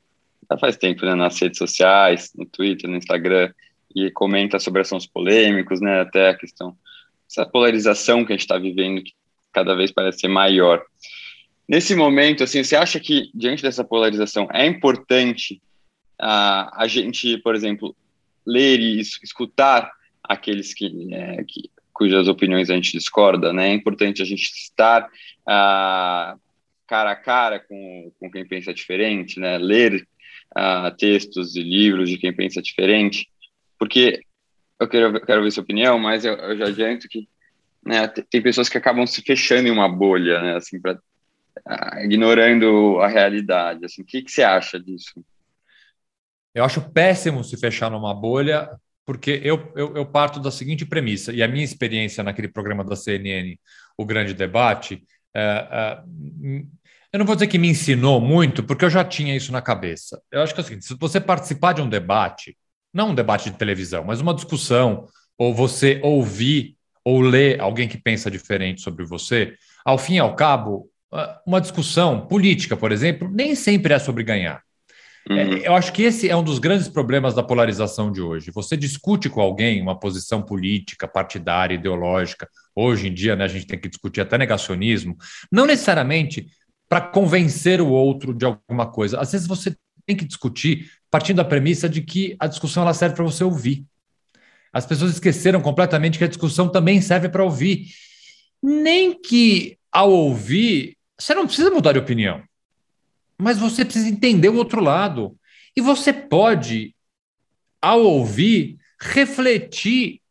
[0.49, 3.51] já faz tempo, né, nas redes sociais, no Twitter, no Instagram,
[3.95, 6.75] e comenta sobre assuntos polêmicos, né, até a questão,
[7.29, 9.13] essa polarização que a gente está vivendo, que
[9.51, 10.83] cada vez parece ser maior.
[11.67, 15.61] Nesse momento, assim, você acha que, diante dessa polarização, é importante
[16.21, 17.95] uh, a gente, por exemplo,
[18.45, 19.91] ler e escutar
[20.23, 23.69] aqueles que, é, que, cujas opiniões a gente discorda, né?
[23.69, 26.39] É importante a gente estar uh,
[26.85, 29.57] cara a cara com, com quem pensa diferente, né?
[29.57, 30.07] Ler
[30.57, 33.27] uh, textos e livros de quem pensa diferente,
[33.77, 34.21] porque
[34.79, 37.27] eu quero, eu quero ver sua opinião, mas eu, eu já adianto que
[37.85, 42.99] né, tem pessoas que acabam se fechando em uma bolha, né, assim, pra, uh, ignorando
[42.99, 43.85] a realidade.
[43.85, 45.23] Assim, o que, que você acha disso?
[46.53, 48.69] Eu acho péssimo se fechar numa bolha,
[49.05, 52.95] porque eu, eu, eu, parto da seguinte premissa, e a minha experiência naquele programa da
[52.95, 53.57] CNN,
[53.97, 56.03] O Grande Debate, é, é,
[57.11, 60.21] eu não vou dizer que me ensinou muito, porque eu já tinha isso na cabeça.
[60.31, 62.57] Eu acho que é o seguinte: se você participar de um debate,
[62.93, 67.97] não um debate de televisão, mas uma discussão, ou você ouvir ou ler alguém que
[67.97, 69.53] pensa diferente sobre você,
[69.85, 74.23] ao fim e ao cabo, ah, uma discussão política, por exemplo, nem sempre é sobre
[74.23, 74.61] ganhar.
[75.29, 75.37] Uhum.
[75.37, 78.51] É, eu acho que esse é um dos grandes problemas da polarização de hoje.
[78.51, 82.47] Você discute com alguém uma posição política, partidária, ideológica.
[82.75, 85.17] Hoje em dia, né, a gente tem que discutir até negacionismo.
[85.51, 86.47] Não necessariamente
[86.89, 89.19] para convencer o outro de alguma coisa.
[89.19, 93.15] Às vezes você tem que discutir partindo da premissa de que a discussão ela serve
[93.15, 93.85] para você ouvir.
[94.71, 97.87] As pessoas esqueceram completamente que a discussão também serve para ouvir.
[98.61, 102.43] Nem que ao ouvir, você não precisa mudar de opinião,
[103.37, 105.37] mas você precisa entender o outro lado.
[105.75, 106.95] E você pode,
[107.81, 110.21] ao ouvir, refletir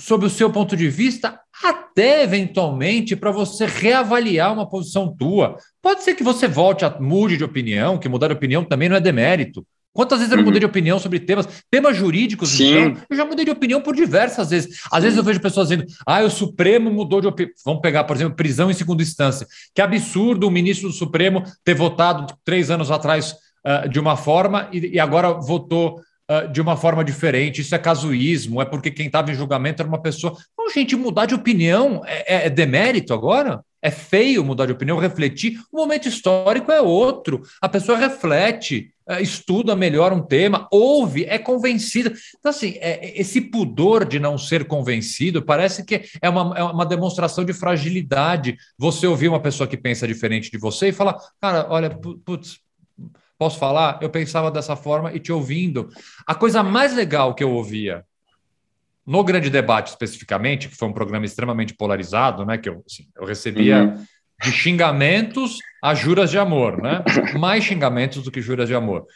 [0.00, 5.56] sobre o seu ponto de vista até eventualmente para você reavaliar uma posição tua.
[5.82, 8.96] Pode ser que você volte a mude de opinião, que mudar de opinião também não
[8.96, 9.66] é demérito.
[9.92, 10.70] Quantas vezes eu não mudei de uhum.
[10.70, 12.78] opinião sobre temas, temas jurídicos, Sim.
[12.78, 14.80] então, eu já mudei de opinião por diversas vezes.
[14.92, 17.52] Às vezes eu vejo pessoas dizendo, ah, o Supremo mudou de opinião.
[17.64, 19.44] Vamos pegar, por exemplo, prisão em segunda instância.
[19.74, 23.34] Que absurdo o ministro do Supremo ter votado três anos atrás
[23.66, 27.60] uh, de uma forma e, e agora votou uh, de uma forma diferente.
[27.60, 30.36] Isso é casuísmo, é porque quem estava em julgamento era uma pessoa.
[30.56, 33.62] Não, gente, mudar de opinião é, é, é demérito agora?
[33.80, 35.58] É feio mudar de opinião, refletir.
[35.72, 37.42] O momento histórico é outro.
[37.62, 42.12] A pessoa reflete, é, estuda melhor um tema, ouve, é convencida.
[42.38, 46.84] Então, assim, é, esse pudor de não ser convencido parece que é uma, é uma
[46.84, 48.56] demonstração de fragilidade.
[48.76, 51.88] Você ouvir uma pessoa que pensa diferente de você e falar, cara, olha,
[52.24, 52.58] putz,
[53.38, 53.98] Posso falar?
[54.02, 55.88] Eu pensava dessa forma e te ouvindo.
[56.26, 58.04] A coisa mais legal que eu ouvia
[59.06, 62.58] no grande debate especificamente, que foi um programa extremamente polarizado, né?
[62.58, 64.04] Que eu, assim, eu recebia uhum.
[64.42, 67.02] de xingamentos a juras de amor, né?
[67.38, 69.06] Mais xingamentos do que juras de amor.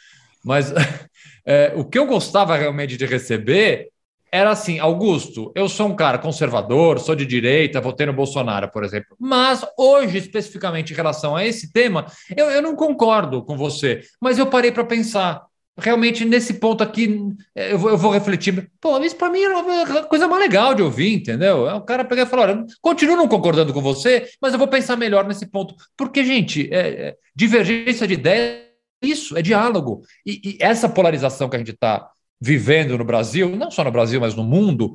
[0.43, 0.73] Mas
[1.45, 3.89] é, o que eu gostava realmente de receber
[4.33, 8.83] era assim: Augusto, eu sou um cara conservador, sou de direita, votei no Bolsonaro, por
[8.83, 9.15] exemplo.
[9.19, 14.39] Mas hoje, especificamente em relação a esse tema, eu, eu não concordo com você, mas
[14.39, 15.45] eu parei para pensar.
[15.77, 17.19] Realmente, nesse ponto aqui,
[17.55, 18.71] eu vou, eu vou refletir.
[18.81, 21.67] Pô, isso para mim é uma coisa mais legal de ouvir, entendeu?
[21.67, 24.67] É o cara pegar e falar: olha, continuo não concordando com você, mas eu vou
[24.67, 25.75] pensar melhor nesse ponto.
[25.95, 28.67] Porque, gente, é, é, divergência de ideia
[29.03, 30.01] é isso, é diálogo.
[30.25, 32.09] E, e essa polarização que a gente está
[32.43, 34.91] vivendo no Brasil, não só no Brasil, mas no mundo,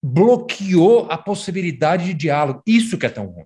[0.00, 2.62] bloqueou a possibilidade de diálogo.
[2.64, 3.44] Isso que é tão ruim.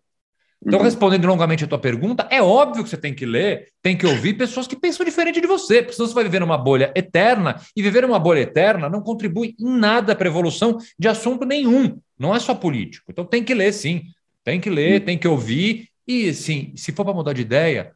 [0.65, 0.85] Então, uhum.
[0.85, 4.35] respondendo longamente a tua pergunta, é óbvio que você tem que ler, tem que ouvir
[4.35, 7.83] pessoas que pensam diferente de você, porque senão você vai viver numa bolha eterna, e
[7.83, 12.35] viver numa bolha eterna não contribui em nada para a evolução de assunto nenhum, não
[12.35, 13.11] é só político.
[13.11, 14.03] Então, tem que ler, sim,
[14.45, 17.93] tem que ler, tem que ouvir, e, sim, se for para mudar de ideia,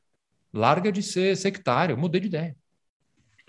[0.53, 2.57] larga de ser sectário, mudei de ideia.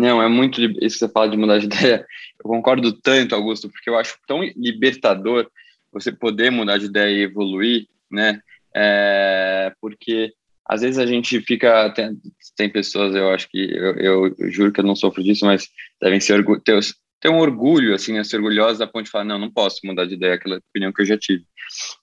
[0.01, 2.07] Não, é muito isso que você fala de mudar de ideia.
[2.43, 5.47] Eu concordo tanto, Augusto, porque eu acho tão libertador
[5.91, 8.41] você poder mudar de ideia e evoluir, né?
[8.75, 10.33] É, porque
[10.65, 11.91] às vezes a gente fica.
[11.91, 12.17] Tem,
[12.55, 13.59] tem, pessoas, eu acho que.
[13.59, 15.69] Eu, eu, eu, juro que eu não sofro disso, mas
[16.01, 19.51] devem ser ter, um orgulho, assim, a ser orgulhosa a ponto de falar: não, não
[19.51, 21.43] posso mudar de ideia, aquela opinião que eu já tive.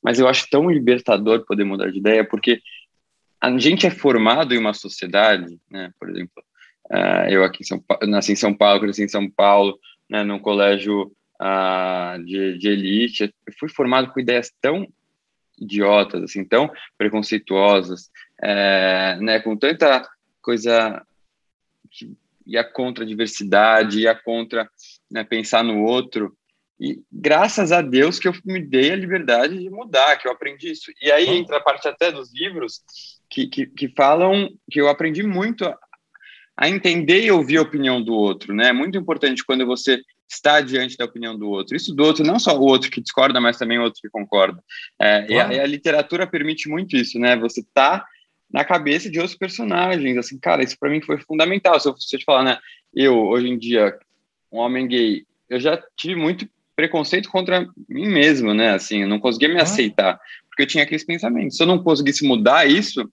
[0.00, 2.60] Mas eu acho tão libertador poder mudar de ideia, porque
[3.40, 5.90] a gente é formado em uma sociedade, né?
[5.98, 6.44] Por exemplo,
[6.90, 10.24] Uh, eu aqui em São Paulo, nasci em São Paulo, cresci em São Paulo, né,
[10.24, 13.34] num colégio uh, de, de elite.
[13.46, 14.86] Eu fui formado com ideias tão
[15.60, 20.08] idiotas, assim, tão preconceituosas, é, né, com tanta
[20.40, 21.04] coisa
[21.90, 24.68] que ia contra a diversidade, ia contra
[25.10, 26.34] né, pensar no outro.
[26.80, 30.70] E graças a Deus que eu me dei a liberdade de mudar, que eu aprendi
[30.70, 30.92] isso.
[31.02, 32.80] E aí entra a parte até dos livros
[33.28, 35.76] que, que, que falam que eu aprendi muito a
[36.66, 38.68] entender e ouvir a opinião do outro, né?
[38.68, 41.76] É muito importante quando você está diante da opinião do outro.
[41.76, 44.62] Isso do outro, não só o outro que discorda, mas também o outro que concorda.
[44.98, 45.52] É, claro.
[45.52, 47.36] e, a, e, a, literatura permite muito isso, né?
[47.36, 48.04] Você tá
[48.50, 51.78] na cabeça de outros personagens, assim, cara, isso para mim foi fundamental.
[51.78, 52.58] Se eu, se eu te falar, né?
[52.94, 53.96] Eu, hoje em dia,
[54.50, 58.70] um homem gay, eu já tive muito preconceito contra mim mesmo, né?
[58.74, 59.62] Assim, eu não conseguia me ah.
[59.62, 60.18] aceitar,
[60.48, 61.56] porque eu tinha aqueles pensamentos.
[61.56, 63.08] Se eu não conseguisse mudar isso,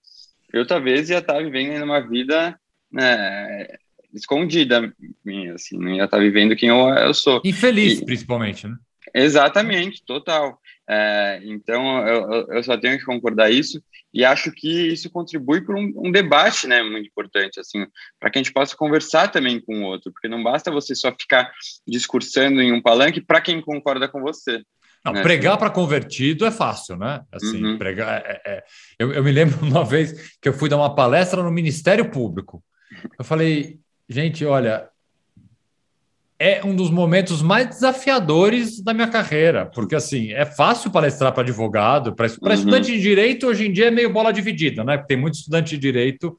[0.52, 2.58] eu talvez ia estar vivendo uma vida
[2.96, 3.66] né,
[4.14, 4.92] escondida
[5.24, 7.42] minha, assim, não ia estar vivendo quem eu, eu sou.
[7.44, 8.76] Infeliz, e, principalmente, né?
[9.14, 10.58] Exatamente, total.
[10.88, 13.82] É, então, eu, eu só tenho que concordar isso
[14.14, 17.84] e acho que isso contribui para um, um, debate, né, muito importante, assim,
[18.18, 21.12] para que a gente possa conversar também com o outro, porque não basta você só
[21.12, 21.50] ficar
[21.86, 24.62] discursando em um palanque para quem concorda com você.
[25.04, 25.22] Não, né?
[25.22, 27.22] Pregar para convertido é fácil, né?
[27.30, 27.78] Assim, uhum.
[27.78, 28.22] pregar.
[28.24, 28.64] É, é,
[28.98, 32.62] eu, eu me lembro uma vez que eu fui dar uma palestra no Ministério Público.
[33.18, 33.78] Eu falei,
[34.08, 34.88] gente, olha,
[36.38, 41.42] é um dos momentos mais desafiadores da minha carreira, porque assim, é fácil palestrar para
[41.42, 42.52] advogado, para uhum.
[42.52, 44.98] estudante de direito, hoje em dia é meio bola dividida, né?
[44.98, 46.36] Porque tem muito estudante de direito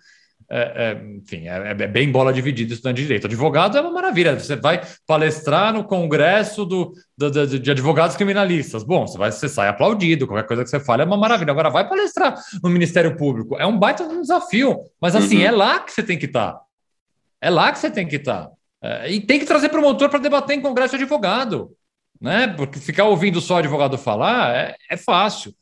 [0.49, 3.27] é, é, enfim, é, é, bem bola dividida estudante de direito.
[3.27, 4.39] Advogado é uma maravilha.
[4.39, 8.83] Você vai palestrar no congresso do, do, do, de advogados criminalistas.
[8.83, 11.51] Bom, você, vai, você sai aplaudido, qualquer coisa que você fale é uma maravilha.
[11.51, 13.57] Agora vai palestrar no Ministério Público.
[13.57, 14.79] É um baita desafio.
[15.01, 15.47] Mas assim, uhum.
[15.47, 16.53] é lá que você tem que estar.
[16.53, 16.61] Tá.
[17.41, 18.45] É lá que você tem que estar.
[18.45, 18.51] Tá.
[18.81, 21.71] É, e tem que trazer promotor para debater em congresso de advogado.
[22.21, 22.47] Né?
[22.47, 25.53] Porque ficar ouvindo só advogado falar é, é fácil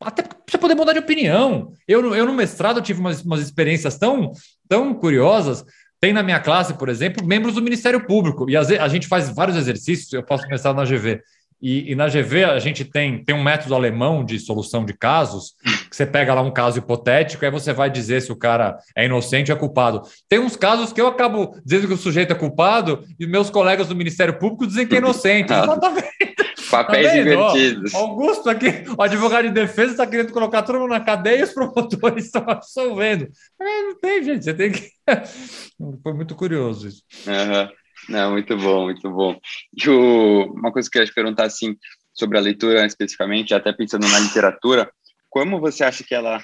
[0.00, 1.72] até para poder mudar de opinião.
[1.86, 4.32] Eu, eu no mestrado tive umas, umas experiências tão,
[4.68, 5.64] tão curiosas.
[6.00, 8.48] Tem na minha classe, por exemplo, membros do Ministério Público.
[8.48, 11.20] E a gente faz vários exercícios, eu faço mestrado na GV.
[11.60, 15.54] E, e, na GV a gente tem, tem um método alemão de solução de casos,
[15.90, 19.04] que você pega lá um caso hipotético, aí você vai dizer se o cara é
[19.04, 20.02] inocente ou é culpado.
[20.28, 23.88] Tem uns casos que eu acabo dizendo que o sujeito é culpado e meus colegas
[23.88, 25.52] do Ministério Público dizem que é inocente.
[25.52, 26.50] Exatamente.
[26.70, 27.94] Papéis tá invertidos.
[27.94, 31.52] Augusto aqui, o advogado de defesa está querendo colocar todo mundo na cadeia e os
[31.52, 33.28] promotores estão absolvendo.
[33.60, 34.88] É, não tem, gente, você tem que.
[36.02, 37.02] Foi muito curioso isso.
[37.26, 37.68] Uhum.
[38.10, 39.40] Não, muito bom, muito bom.
[39.72, 41.76] E o, uma coisa que eu ia te perguntar, assim,
[42.12, 44.90] sobre a leitura especificamente, até pensando na literatura,
[45.28, 46.42] como você acha que ela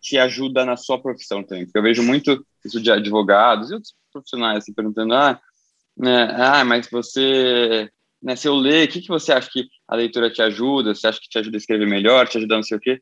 [0.00, 1.64] te ajuda na sua profissão também?
[1.64, 5.40] Porque eu vejo muito isso de advogados e outros profissionais assim, perguntando, ah,
[5.96, 7.90] né, ah, mas você
[8.22, 10.94] né, se eu ler, o que, que você acha que a leitura te ajuda?
[10.94, 13.00] Você acha que te ajuda a escrever melhor, te ajuda não sei o quê?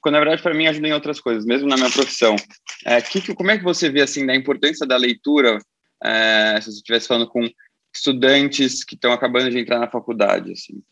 [0.00, 2.36] Quando, na verdade, para mim, ajuda em outras coisas, mesmo na minha profissão.
[2.84, 5.58] É, que, como é que você vê, assim, da importância da leitura,
[6.04, 7.48] é, se você estivesse falando com
[7.94, 10.82] estudantes que estão acabando de entrar na faculdade, assim?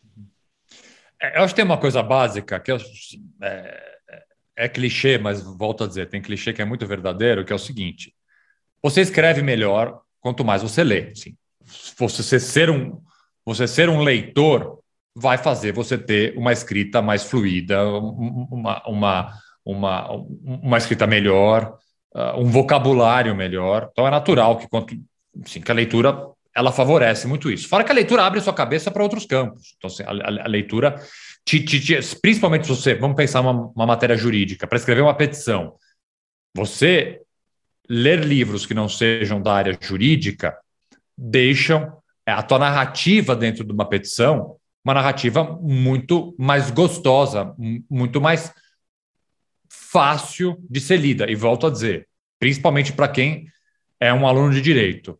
[1.21, 2.77] É, eu acho que tem uma coisa básica, que é,
[3.41, 4.23] é,
[4.55, 7.59] é clichê, mas volto a dizer, tem clichê que é muito verdadeiro, que é o
[7.59, 8.13] seguinte,
[8.81, 11.35] você escreve melhor quanto mais você lê, sim.
[11.97, 13.01] Você ser um,
[13.45, 14.79] você ser um leitor
[15.15, 20.11] vai fazer você ter uma escrita mais fluida, uma, uma, uma,
[20.43, 21.77] uma escrita melhor,
[22.15, 23.89] uh, um vocabulário melhor.
[23.91, 24.95] Então é natural que, quanto,
[25.43, 27.67] assim, que a leitura ela favorece muito isso.
[27.67, 29.75] Fora que a leitura abre sua cabeça para outros campos.
[29.77, 30.95] Então, assim, a, a, leitura,
[31.43, 35.15] te, te, te, principalmente se você, vamos pensar uma, uma matéria jurídica, para escrever uma
[35.15, 35.73] petição,
[36.55, 37.21] você
[37.89, 40.55] ler livros que não sejam da área jurídica
[41.17, 47.55] deixam a tua narrativa dentro de uma petição uma narrativa muito mais gostosa,
[47.89, 48.53] muito mais
[49.93, 51.29] fácil de ser lida.
[51.29, 52.07] E volto a dizer,
[52.39, 53.45] principalmente para quem
[53.99, 55.19] é um aluno de direito.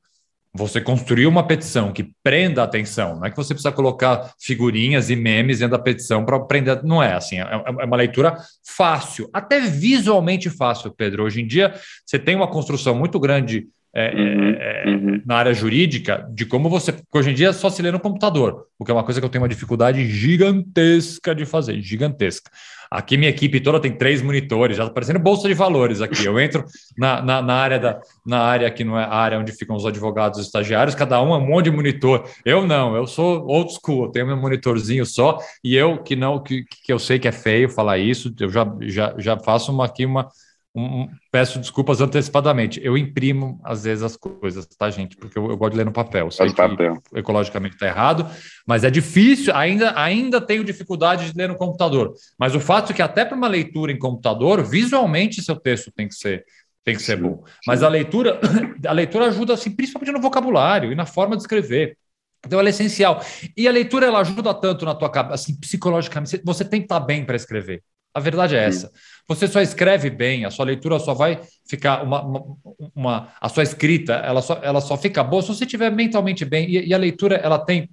[0.55, 5.09] Você construir uma petição que prenda a atenção, não é que você precisa colocar figurinhas
[5.09, 9.29] e memes dentro da petição para prender, não é assim, é, é uma leitura fácil,
[9.33, 11.23] até visualmente fácil, Pedro.
[11.23, 11.73] Hoje em dia,
[12.05, 15.21] você tem uma construção muito grande é, uhum, é, uhum.
[15.23, 16.95] na área jurídica de como você.
[17.13, 19.29] Hoje em dia só se lê no computador, o que é uma coisa que eu
[19.29, 22.49] tenho uma dificuldade gigantesca de fazer gigantesca.
[22.93, 26.23] Aqui minha equipe toda tem três monitores, já está parecendo bolsa de valores aqui.
[26.23, 26.63] Eu entro
[26.95, 29.83] na, na, na, área da na área que não é a área onde ficam os
[29.83, 32.23] advogados e estagiários, cada um é um monte de monitor.
[32.45, 36.41] Eu não, eu sou old school, eu tenho meu monitorzinho só, e eu que não,
[36.41, 39.85] que, que eu sei que é feio falar isso, eu já, já, já faço uma,
[39.85, 40.29] aqui uma
[40.75, 42.79] um, peço desculpas antecipadamente.
[42.83, 45.15] Eu imprimo, às vezes, as coisas, tá, gente?
[45.15, 46.31] Porque eu, eu gosto de ler no papel.
[46.31, 46.95] Sei que papel.
[47.13, 48.27] ecologicamente está errado,
[48.65, 52.13] mas é difícil, ainda, ainda tenho dificuldade de ler no computador.
[52.39, 56.07] Mas o fato é que, até para uma leitura em computador, visualmente seu texto tem
[56.07, 56.43] que ser.
[56.83, 57.43] Tem que ser sim, bom.
[57.45, 57.61] Sim.
[57.67, 58.41] Mas a leitura,
[58.87, 61.97] a leitura ajuda, assim, principalmente no vocabulário e na forma de escrever.
[62.45, 63.23] Então ela é essencial.
[63.55, 66.41] E a leitura ela ajuda tanto na tua cabeça, assim, psicologicamente.
[66.43, 67.81] Você tem que estar bem para escrever.
[68.13, 68.91] A verdade é essa.
[69.27, 72.57] Você só escreve bem, a sua leitura só vai ficar uma, uma,
[72.93, 76.69] uma, a sua escrita, ela só, ela só fica boa se você estiver mentalmente bem.
[76.69, 77.89] E, e, a leitura ela tem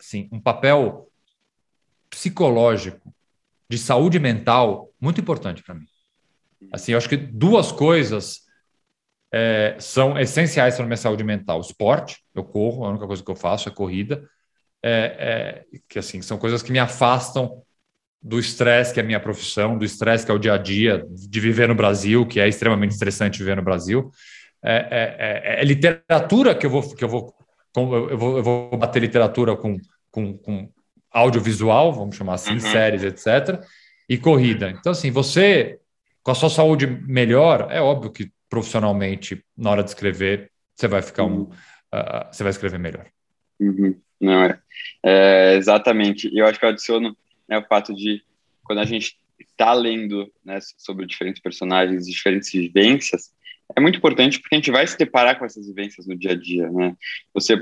[0.00, 1.08] sim, um papel
[2.08, 3.12] psicológico
[3.68, 5.86] de saúde mental muito importante para mim.
[6.72, 8.42] Assim, eu acho que duas coisas
[9.32, 13.30] é, são essenciais para a minha saúde mental: esporte, eu corro, a única coisa que
[13.30, 14.26] eu faço é corrida.
[14.84, 17.62] É, é, que assim são coisas que me afastam
[18.22, 21.04] do estresse que é a minha profissão, do estresse que é o dia a dia
[21.08, 24.10] de viver no Brasil, que é extremamente estressante viver no Brasil.
[24.62, 27.34] É, é, é, é literatura que eu vou que eu vou
[27.74, 29.78] eu vou, eu vou bater literatura com,
[30.10, 30.68] com, com
[31.10, 32.60] audiovisual, vamos chamar assim, uhum.
[32.60, 33.62] séries, etc.
[34.08, 34.70] E corrida.
[34.70, 35.78] Então, assim, você,
[36.22, 41.00] com a sua saúde melhor, é óbvio que profissionalmente, na hora de escrever, você vai
[41.00, 41.44] ficar um.
[41.44, 43.06] Uh, você vai escrever melhor.
[43.58, 43.98] Uhum.
[44.20, 44.58] Não, é.
[45.04, 45.54] é.
[45.54, 46.30] Exatamente.
[46.34, 47.16] Eu acho que eu adiciono
[47.48, 48.22] né, o fato de
[48.64, 53.32] quando a gente está lendo né, sobre diferentes personagens, diferentes vivências,
[53.74, 56.34] é muito importante porque a gente vai se deparar com essas vivências no dia a
[56.34, 56.96] dia, né?
[57.32, 57.54] Você,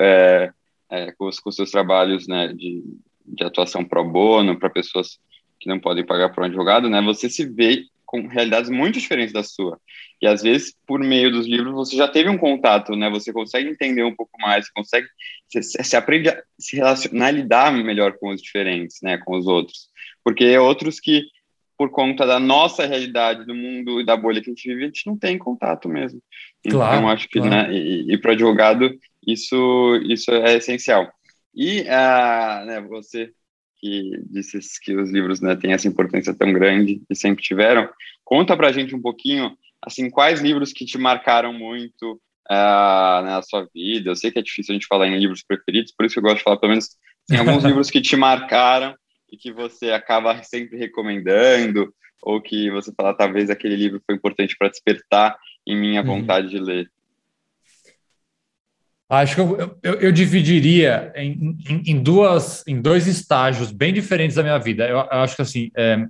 [0.00, 0.52] é,
[0.90, 2.82] é, com, os, com seus trabalhos né, de,
[3.26, 5.18] de atuação pro bono, para pessoas
[5.58, 7.02] que não podem pagar por um advogado, né?
[7.02, 9.78] Você se vê com realidades muito diferentes da sua.
[10.20, 13.08] E às vezes, por meio dos livros, você já teve um contato, né?
[13.08, 15.06] Você consegue entender um pouco mais, consegue,
[15.48, 19.16] você, você aprende a se relacionar, a lidar melhor com os diferentes, né?
[19.18, 19.88] Com os outros.
[20.24, 21.22] Porque outros que,
[21.78, 24.86] por conta da nossa realidade, do mundo e da bolha que a gente vive, a
[24.86, 26.20] gente não tem contato mesmo.
[26.68, 27.68] Claro, então, acho que, claro.
[27.68, 27.72] né?
[27.72, 28.90] E, e para advogado,
[29.24, 31.08] isso, isso é essencial.
[31.54, 33.32] E uh, né, você
[33.80, 37.88] que disse que os livros né, têm essa importância tão grande e sempre tiveram,
[38.24, 43.40] conta para a gente um pouquinho assim, quais livros que te marcaram muito uh, na
[43.42, 44.10] sua vida?
[44.10, 46.38] Eu sei que é difícil a gente falar em livros preferidos, por isso eu gosto
[46.38, 46.90] de falar pelo menos
[47.26, 48.94] tem alguns livros que te marcaram
[49.32, 54.56] e que você acaba sempre recomendando, ou que você fala, talvez aquele livro foi importante
[54.58, 56.20] para despertar em minha uhum.
[56.20, 56.52] vontade uhum.
[56.52, 56.90] de ler.
[59.10, 64.36] Acho que eu, eu, eu dividiria em, em, em, duas, em dois estágios bem diferentes
[64.36, 64.84] da minha vida.
[64.84, 66.06] Eu, eu acho que assim, é,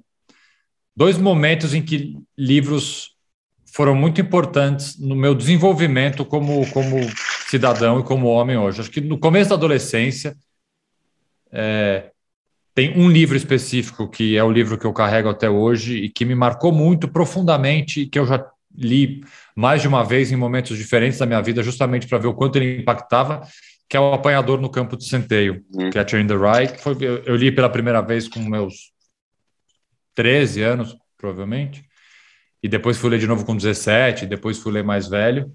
[0.95, 3.17] dois momentos em que livros
[3.73, 6.99] foram muito importantes no meu desenvolvimento como, como
[7.49, 8.83] cidadão e como homem hoje.
[8.83, 10.37] Acho que no começo da adolescência,
[11.51, 12.11] é,
[12.75, 16.27] tem um livro específico que é o livro que eu carrego até hoje e que
[16.27, 18.47] me marcou muito profundamente e que eu já
[18.77, 19.23] li
[19.55, 22.57] mais de uma vez em momentos diferentes da minha vida, justamente para ver o quanto
[22.57, 23.43] ele impactava,
[23.89, 25.91] que é o Apanhador no Campo de Centeio, uhum.
[25.91, 26.79] Catcher in the Rye.
[26.79, 28.93] Foi, eu, eu li pela primeira vez com meus
[30.15, 31.91] 13 anos, provavelmente
[32.63, 35.53] e depois fui ler de novo com 17, depois fui ler mais velho.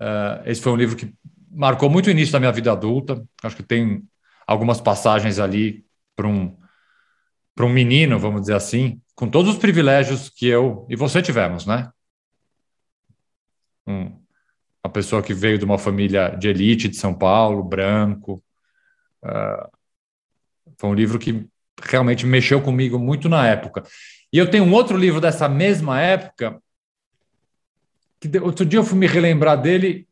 [0.00, 1.12] Uh, esse foi um livro que
[1.50, 3.22] marcou muito o início da minha vida adulta.
[3.42, 4.02] Acho que tem
[4.46, 5.84] algumas passagens ali
[6.14, 6.56] para um,
[7.54, 11.66] para um menino, vamos dizer assim, com todos os privilégios que eu e você tivemos,
[11.66, 11.90] né?
[13.88, 14.20] Um,
[14.84, 18.42] uma pessoa que veio de uma família de elite de São Paulo, branco,
[19.22, 19.68] Uh,
[20.76, 21.46] foi um livro que
[21.82, 23.82] realmente mexeu comigo muito na época.
[24.32, 26.60] E eu tenho um outro livro dessa mesma época,
[28.20, 30.06] que outro dia eu fui me relembrar dele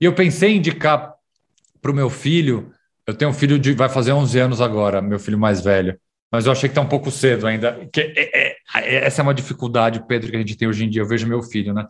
[0.00, 1.14] e eu pensei em indicar
[1.80, 2.72] para o meu filho.
[3.06, 5.98] Eu tenho um filho de vai fazer 11 anos agora, meu filho mais velho,
[6.30, 7.88] mas eu achei que está um pouco cedo ainda.
[7.92, 10.90] Que é, é, é, essa é uma dificuldade, Pedro, que a gente tem hoje em
[10.90, 11.02] dia.
[11.02, 11.86] Eu vejo meu filho, né?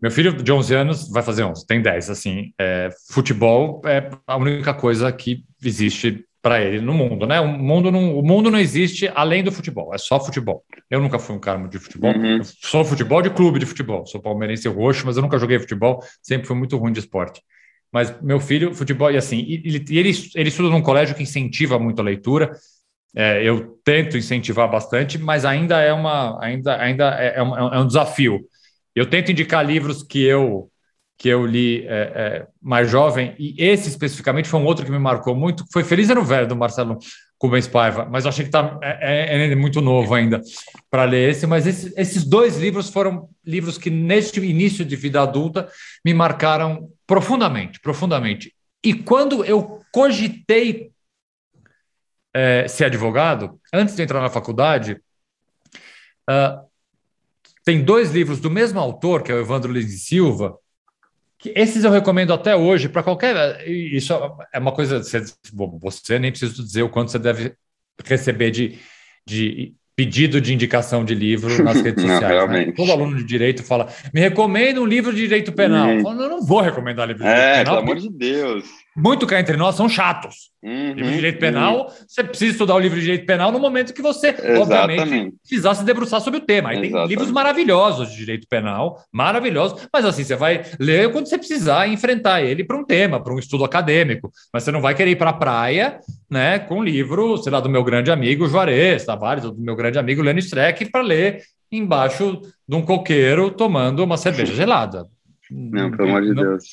[0.00, 2.10] Meu filho de 11 anos vai fazer 11, tem 10.
[2.10, 7.38] Assim, é, futebol é a única coisa que existe para ele no mundo, né?
[7.38, 10.64] O mundo, não, o mundo não existe além do futebol, é só futebol.
[10.88, 12.40] Eu nunca fui um cara de futebol, uhum.
[12.42, 16.46] sou futebol de clube de futebol, sou palmeirense roxo, mas eu nunca joguei futebol, sempre
[16.46, 17.42] fui muito ruim de esporte.
[17.92, 22.00] Mas meu filho, futebol, e assim, ele, ele, ele estuda num colégio que incentiva muito
[22.00, 22.52] a leitura.
[23.14, 27.80] É, eu tento incentivar bastante, mas ainda é uma, ainda, ainda é, é, um, é
[27.80, 28.40] um desafio.
[28.94, 30.70] Eu tento indicar livros que eu
[31.20, 34.98] que eu li é, é, mais jovem, e esse especificamente foi um outro que me
[34.98, 36.98] marcou muito, foi Feliz Ano Velho, do Marcelo
[37.38, 40.40] Rubens Paiva, mas eu achei que tá, é, é, é muito novo ainda
[40.90, 45.20] para ler esse, mas esse, esses dois livros foram livros que, neste início de vida
[45.20, 45.68] adulta,
[46.02, 48.54] me marcaram profundamente, profundamente.
[48.82, 50.90] E quando eu cogitei
[52.32, 54.98] é, ser advogado, antes de entrar na faculdade,
[56.30, 56.69] uh,
[57.70, 60.56] tem dois livros do mesmo autor, que é o Evandro Lins Silva,
[61.38, 63.64] que esses eu recomendo até hoje para qualquer.
[63.68, 64.12] Isso
[64.52, 65.00] é uma coisa.
[65.00, 65.22] Você,
[65.80, 67.54] você nem precisa dizer o quanto você deve
[68.04, 68.76] receber de,
[69.24, 72.50] de pedido de indicação de livro nas redes não, sociais.
[72.50, 72.72] Né?
[72.72, 75.90] Todo aluno de direito fala: me recomenda um livro de direito penal.
[75.90, 77.84] Eu, falo, eu não vou recomendar livro de é, direito penal.
[77.84, 78.64] Pelo amor de Deus.
[78.96, 80.50] Muito cá entre nós são chatos.
[80.62, 81.94] Uhum, livro de direito penal, uhum.
[82.06, 85.00] você precisa estudar o livro de direito penal no momento que você, Exatamente.
[85.00, 86.70] obviamente, precisar se debruçar sobre o tema.
[86.70, 91.38] Aí tem livros maravilhosos de direito penal, maravilhosos, mas assim, você vai ler quando você
[91.38, 94.30] precisar enfrentar ele para um tema, para um estudo acadêmico.
[94.52, 97.60] Mas você não vai querer ir para a praia né, com um livro, sei lá,
[97.60, 101.42] do meu grande amigo Juarez Tavares, ou do meu grande amigo Lênin Streck, para ler
[101.72, 105.06] embaixo de um coqueiro tomando uma cerveja gelada.
[105.50, 106.64] Não, pelo amor de Deus.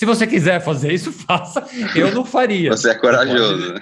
[0.00, 1.62] Se você quiser fazer isso, faça.
[1.94, 2.70] Eu não faria.
[2.70, 3.74] Você é corajoso.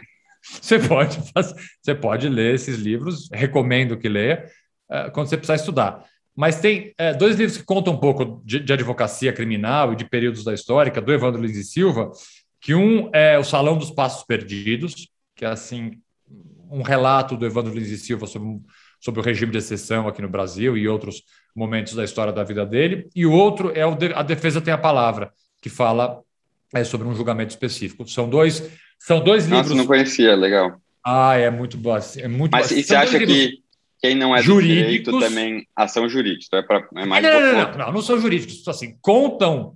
[0.43, 4.45] Você pode, você pode, você pode ler esses livros, recomendo que leia,
[4.91, 6.05] uh, quando você precisar estudar.
[6.35, 10.05] Mas tem uh, dois livros que contam um pouco de, de, advocacia criminal e de
[10.07, 12.11] períodos da história, do Evandro Lins e Silva,
[12.61, 16.01] que um é O Salão dos Passos Perdidos, que é assim
[16.69, 18.59] um relato do Evandro Lins e Silva sobre,
[18.99, 21.23] sobre o regime de exceção aqui no Brasil e outros
[21.55, 24.75] momentos da história da vida dele, e o outro é o de, A Defesa Tem
[24.75, 26.21] a Palavra, que fala
[26.75, 28.09] é, sobre um julgamento específico.
[28.09, 29.77] São dois, são dois Nossa, livros.
[29.77, 30.81] não conhecia, legal.
[31.05, 31.95] Ah, é muito bom.
[31.95, 33.63] Assim, é muito Mas e você acha que
[34.01, 34.77] quem não é jurídicos...
[34.77, 36.45] direito também ação jurídica?
[36.47, 38.67] Então é, pra, é mais não, não, não, não, não, são jurídicos.
[38.69, 39.75] Assim, contam.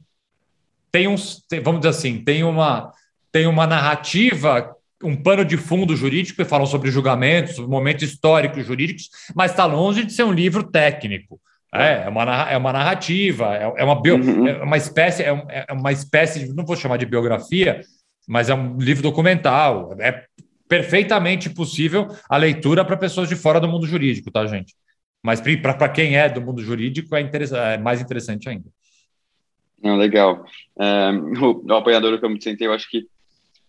[0.90, 2.92] Tem uns, tem, vamos dizer assim, tem uma,
[3.30, 8.64] tem uma narrativa um pano de fundo jurídico que falam sobre julgamentos, sobre momentos históricos
[8.64, 11.40] jurídicos, mas está longe de ser um livro técnico.
[11.74, 14.46] É, é uma, é uma narrativa, é, é uma, bio, uhum.
[14.46, 17.80] é uma espécie, é, é uma espécie, não vou chamar de biografia,
[18.28, 19.96] mas é um livro documental.
[19.98, 20.24] É
[20.68, 24.74] perfeitamente possível a leitura para pessoas de fora do mundo jurídico, tá, gente?
[25.22, 27.22] Mas para quem é do mundo jurídico é,
[27.74, 28.68] é mais interessante ainda.
[29.82, 30.44] Não, legal.
[30.78, 31.10] É,
[31.40, 33.06] o, o apanhador que eu me sentei, eu acho que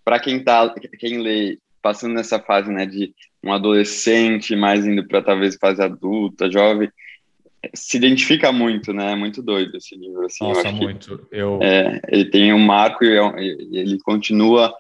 [0.04, 5.22] para quem tá, quem lê, passando nessa fase, né, de um adolescente, mais indo para
[5.22, 6.90] talvez fase adulta, jovem,
[7.74, 9.14] se identifica muito, né?
[9.14, 10.26] É muito doido esse livro.
[10.26, 11.28] Assim, Nossa, eu muito.
[11.32, 11.60] Eu...
[11.62, 14.74] É, ele tem um marco e é ele continua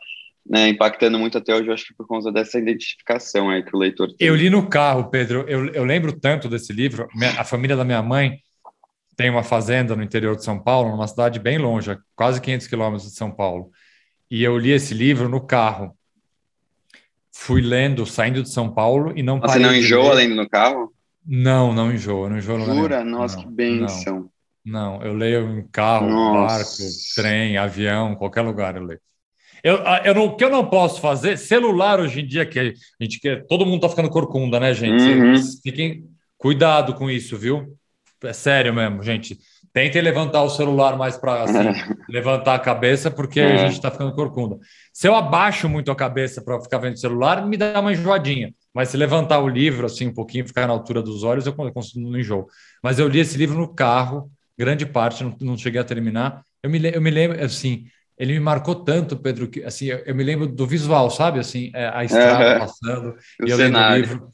[0.46, 3.80] né, impactando muito até hoje, eu acho que por conta dessa identificação aí que o
[3.80, 4.28] leitor tem.
[4.28, 5.46] Eu li no carro, Pedro.
[5.48, 7.08] Eu, eu lembro tanto desse livro.
[7.38, 8.40] A família da minha mãe
[9.16, 13.10] tem uma fazenda no interior de São Paulo, numa cidade bem longe, quase 500 quilômetros
[13.10, 13.72] de São Paulo.
[14.30, 15.96] E eu li esse livro no carro.
[17.32, 20.93] Fui lendo, saindo de São Paulo e não Você não enjoa lendo no carro?
[21.26, 22.60] Não, não enjoo, não enjoo.
[22.60, 23.04] Jura?
[23.04, 24.30] Nossa, não, que bênção.
[24.66, 26.56] Não, não, eu leio em carro, Nossa.
[26.56, 29.02] barco, trem, avião, qualquer lugar eu leio.
[29.64, 33.04] Eu, eu não, o que eu não posso fazer, celular hoje em dia, que a
[33.04, 35.02] gente quer, todo mundo tá ficando corcunda, né, gente?
[35.02, 35.36] Uhum.
[35.62, 36.04] Fiquem
[36.38, 37.78] cuidado com isso, viu?
[38.22, 39.38] É sério mesmo, gente.
[39.72, 41.58] Tentem levantar o celular mais para assim,
[42.10, 44.58] levantar a cabeça, porque a gente está ficando corcunda.
[44.94, 48.54] Se eu abaixo muito a cabeça para ficar vendo o celular, me dá uma enjoadinha.
[48.74, 52.00] Mas se levantar o livro assim um pouquinho, ficar na altura dos olhos, eu consigo
[52.10, 52.48] no enjoo.
[52.82, 56.44] Mas eu li esse livro no carro, grande parte, não, não cheguei a terminar.
[56.62, 57.86] Eu me, eu me lembro, assim,
[58.18, 61.40] ele me marcou tanto, Pedro, que assim, eu, eu me lembro do visual, sabe?
[61.40, 63.16] Assim, é, a estrada passando,
[63.46, 64.30] e eu lembro do livro.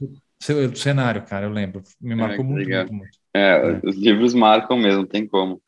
[0.72, 1.84] O cenário, cara, eu lembro.
[2.00, 5.62] Me é, marcou é, muito, muito, muito, É, é, os livros marcam mesmo, tem como.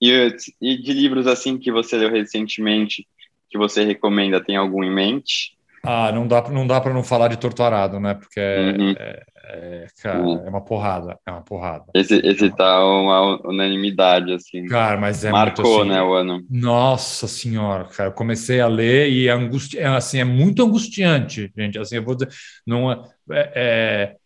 [0.00, 3.06] E, e de livros assim que você leu recentemente,
[3.50, 5.57] que você recomenda, tem algum em mente?
[5.84, 8.14] Ah, não dá, não dá para não falar de Torturado, né?
[8.14, 8.94] Porque é, uhum.
[8.98, 10.46] é, é, cara, uhum.
[10.46, 11.84] é uma porrada, é uma porrada.
[11.94, 14.66] Esse, esse tá uma unanimidade, assim.
[14.66, 16.44] Cara, mas é Marcou, muito, assim, né, o ano.
[16.50, 19.78] Nossa senhora, cara, eu comecei a ler e é, angusti...
[19.78, 22.28] É, assim, é muito angustiante, gente, assim, eu vou dizer,
[22.66, 22.98] não é,
[23.30, 24.16] é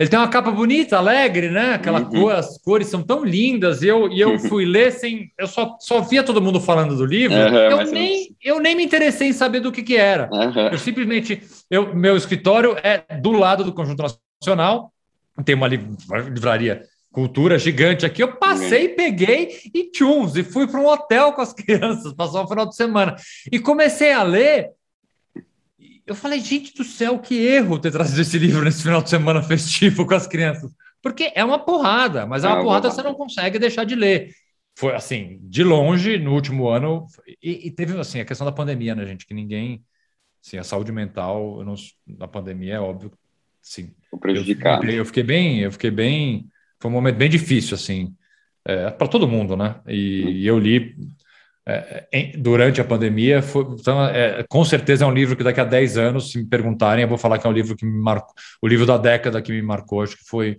[0.00, 1.74] ele tem uma capa bonita, alegre, né?
[1.74, 2.08] Aquela uhum.
[2.08, 3.82] cor, as cores são tão lindas.
[3.82, 5.30] E eu, e eu fui ler sem.
[5.38, 7.36] Eu só, só via todo mundo falando do livro.
[7.36, 10.30] Uhum, eu, nem, eu nem me interessei em saber do que, que era.
[10.32, 10.68] Uhum.
[10.68, 11.42] Eu simplesmente.
[11.70, 14.02] Eu, meu escritório é do lado do Conjunto
[14.42, 14.90] Nacional.
[15.44, 16.80] Tem uma livraria
[17.12, 18.22] cultura gigante aqui.
[18.22, 22.48] Eu passei, peguei e tchums, e fui para um hotel com as crianças, passar um
[22.48, 23.16] final de semana.
[23.52, 24.70] E comecei a ler
[26.10, 29.40] eu falei, gente do céu, que erro ter trazido esse livro nesse final de semana
[29.44, 30.68] festivo com as crianças.
[31.00, 33.94] Porque é uma porrada, mas é uma, é porrada que você não consegue deixar de
[33.94, 34.32] ler.
[34.76, 37.06] Foi assim, de longe, no último ano,
[37.40, 39.24] e, e, teve assim a questão da pandemia, né, gente?
[39.24, 39.84] Que ninguém.
[40.44, 41.76] Assim, a saúde mental não,
[42.18, 43.12] na pandemia é óbvio.
[43.62, 43.94] Sim.
[44.20, 44.84] prejudicado.
[44.86, 46.48] Eu, eu, fiquei bem, eu fiquei bem.
[46.80, 48.12] Foi um momento bem difícil, assim,
[48.64, 49.80] é, para todo mundo, né?
[49.86, 50.28] E, hum.
[50.30, 50.96] e eu li
[51.66, 53.42] é, durante a pandemia.
[53.42, 56.46] Foi, então, é, com certeza é um livro que daqui a 10 anos, se me
[56.46, 59.42] perguntarem, eu vou falar que é um livro que me marcou, o livro da década
[59.42, 60.58] que me marcou, acho que foi,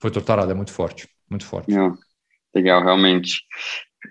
[0.00, 1.72] foi Torturado, é muito forte, muito forte.
[2.54, 3.42] Legal, realmente.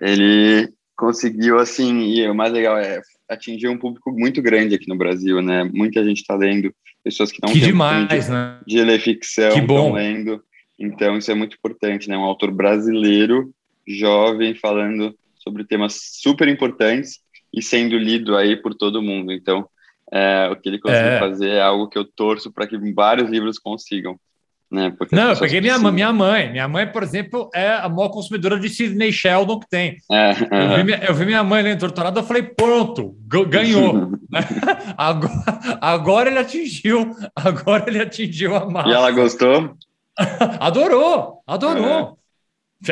[0.00, 4.96] Ele conseguiu, assim, e o mais legal é atingir um público muito grande aqui no
[4.96, 5.64] Brasil, né?
[5.64, 6.72] Muita gente está lendo,
[7.02, 8.60] pessoas que não que demais, de, né?
[8.66, 10.42] de ler ficção estão lendo.
[10.78, 12.16] Então, isso é muito importante, né?
[12.16, 13.50] Um autor brasileiro,
[13.86, 15.14] jovem, falando
[15.46, 17.20] sobre temas super importantes
[17.54, 19.32] e sendo lido aí por todo mundo.
[19.32, 19.68] Então,
[20.12, 21.18] é, o que ele conseguiu é.
[21.20, 24.18] fazer é algo que eu torço para que vários livros consigam.
[24.68, 24.92] Né?
[24.98, 26.50] Porque não, eu peguei minha, minha mãe.
[26.50, 29.98] Minha mãe, por exemplo, é a maior consumidora de Sidney Sheldon que tem.
[30.10, 33.16] É, eu, vi minha, eu, vi minha, mãe lendo Torturado, eu falei, pronto,
[33.48, 34.10] ganhou.
[34.98, 38.88] agora, agora ele atingiu, agora ele atingiu a massa.
[38.88, 39.76] E ela gostou?
[40.58, 42.18] adorou, adorou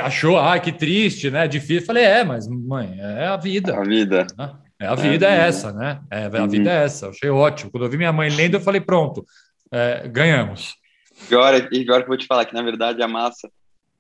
[0.01, 1.47] achou, ah, que triste, né?
[1.47, 1.87] Difícil.
[1.87, 3.77] Falei, é, mas mãe, é a vida.
[3.77, 4.27] A vida.
[4.81, 6.01] É, a vida é, é essa, né?
[6.11, 6.49] É, a uhum.
[6.49, 7.07] vida é essa.
[7.07, 7.71] Eu achei ótimo.
[7.71, 9.25] Quando eu vi minha mãe lendo, eu falei, pronto,
[9.71, 10.75] é, ganhamos.
[11.31, 13.51] Agora, e agora que eu vou te falar que, na verdade, a massa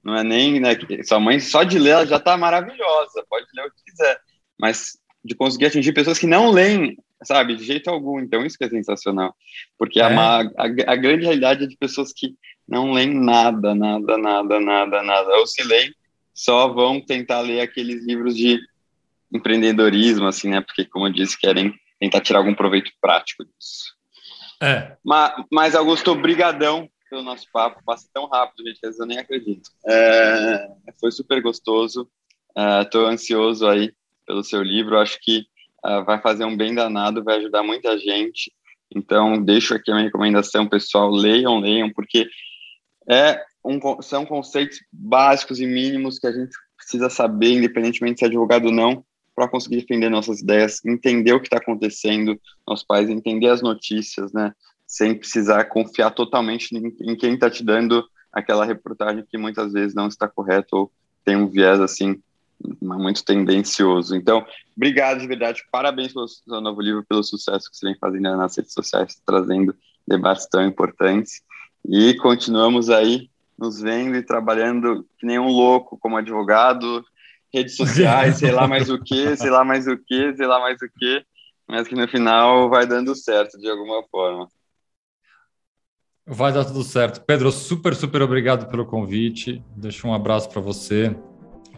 [0.03, 0.76] não é nem, né?
[1.05, 4.18] Sua mãe, só de ler, ela já tá maravilhosa, pode ler o que quiser.
[4.61, 8.20] Mas de conseguir atingir pessoas que não leem, sabe, de jeito algum.
[8.20, 9.35] Então, isso que é sensacional.
[9.78, 10.05] Porque é.
[10.05, 10.45] a, a,
[10.87, 12.35] a grande realidade é de pessoas que
[12.68, 15.36] não leem nada, nada, nada, nada, nada.
[15.38, 15.94] Ou se leem,
[16.32, 18.58] só vão tentar ler aqueles livros de
[19.32, 20.60] empreendedorismo, assim, né?
[20.60, 23.94] Porque, como eu disse, querem tentar tirar algum proveito prático disso.
[24.62, 24.96] É.
[25.04, 27.80] Mas, mas Augusto, brigadão pelo nosso papo.
[27.84, 29.70] Passa tão rápido, gente, que eu nem acredito.
[29.86, 30.68] É,
[31.00, 32.08] foi super gostoso.
[32.82, 33.92] Estou é, ansioso aí
[34.26, 34.98] pelo seu livro.
[34.98, 35.46] Acho que
[35.84, 38.52] uh, vai fazer um bem danado, vai ajudar muita gente.
[38.94, 42.28] Então, deixo aqui a minha recomendação, pessoal, leiam, leiam, porque
[43.09, 48.28] é um, são conceitos básicos e mínimos que a gente precisa saber, independentemente se é
[48.28, 52.38] advogado ou não, para conseguir defender nossas ideias, entender o que está acontecendo
[52.68, 54.52] nos países, entender as notícias, né?
[54.86, 59.94] Sem precisar confiar totalmente em, em quem está te dando aquela reportagem que muitas vezes
[59.94, 60.92] não está correto ou
[61.24, 62.20] tem um viés assim
[62.80, 64.14] muito tendencioso.
[64.14, 64.44] Então,
[64.76, 68.57] obrigado de verdade, parabéns pelo seu novo livro, pelo sucesso que você vem fazendo nas
[68.57, 69.74] redes sociais, trazendo
[70.07, 71.42] debates tão importantes.
[71.87, 73.28] E continuamos aí
[73.59, 77.05] nos vendo e trabalhando que nem um louco como advogado,
[77.53, 80.80] redes sociais, sei lá mais o que, sei lá mais o que, sei lá mais
[80.82, 81.24] o que,
[81.68, 84.49] mas que no final vai dando certo de alguma forma.
[86.26, 87.22] Vai dar tudo certo.
[87.24, 89.62] Pedro, super, super obrigado pelo convite.
[89.76, 91.14] Deixo um abraço para você,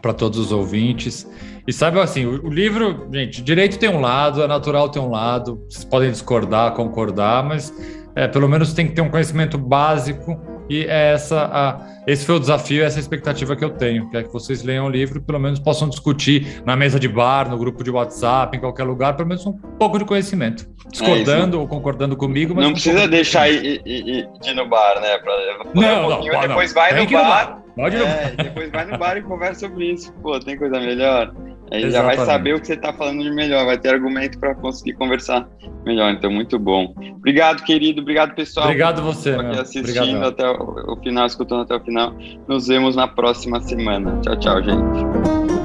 [0.01, 1.29] para todos os ouvintes.
[1.67, 5.09] E saiba assim, o, o, livro, gente, direito tem um lado, é natural tem um
[5.09, 7.73] lado, vocês podem discordar, concordar, mas
[8.17, 12.35] é, pelo menos tem que ter um conhecimento básico e é essa a, esse foi
[12.35, 15.19] o desafio, essa é expectativa que eu tenho, que é que vocês leiam o livro
[15.19, 18.85] e pelo menos possam discutir na mesa de bar, no grupo de WhatsApp, em qualquer
[18.85, 20.67] lugar, pelo menos um pouco de conhecimento.
[20.91, 22.65] Discordando é ou concordando comigo, mas.
[22.65, 25.17] Não precisa um deixar ir, ir, ir, no bar, né?
[25.19, 25.33] Pra,
[25.75, 27.23] não, um não, não, depois vai no bar.
[27.23, 27.63] no bar.
[27.75, 30.11] Pode é, depois vai no bar e conversa sobre isso.
[30.23, 31.31] Pô, tem coisa melhor.
[31.71, 34.55] Aí já vai saber o que você está falando de melhor, vai ter argumento para
[34.55, 35.47] conseguir conversar
[35.85, 36.11] melhor.
[36.11, 36.93] Então, muito bom.
[37.15, 38.01] Obrigado, querido.
[38.01, 38.67] Obrigado, pessoal.
[38.67, 39.31] Obrigado você.
[39.31, 40.27] Aqui assistindo Obrigado.
[40.27, 42.13] até o final, escutando até o final.
[42.47, 44.19] Nos vemos na próxima semana.
[44.21, 45.56] Tchau, tchau, gente.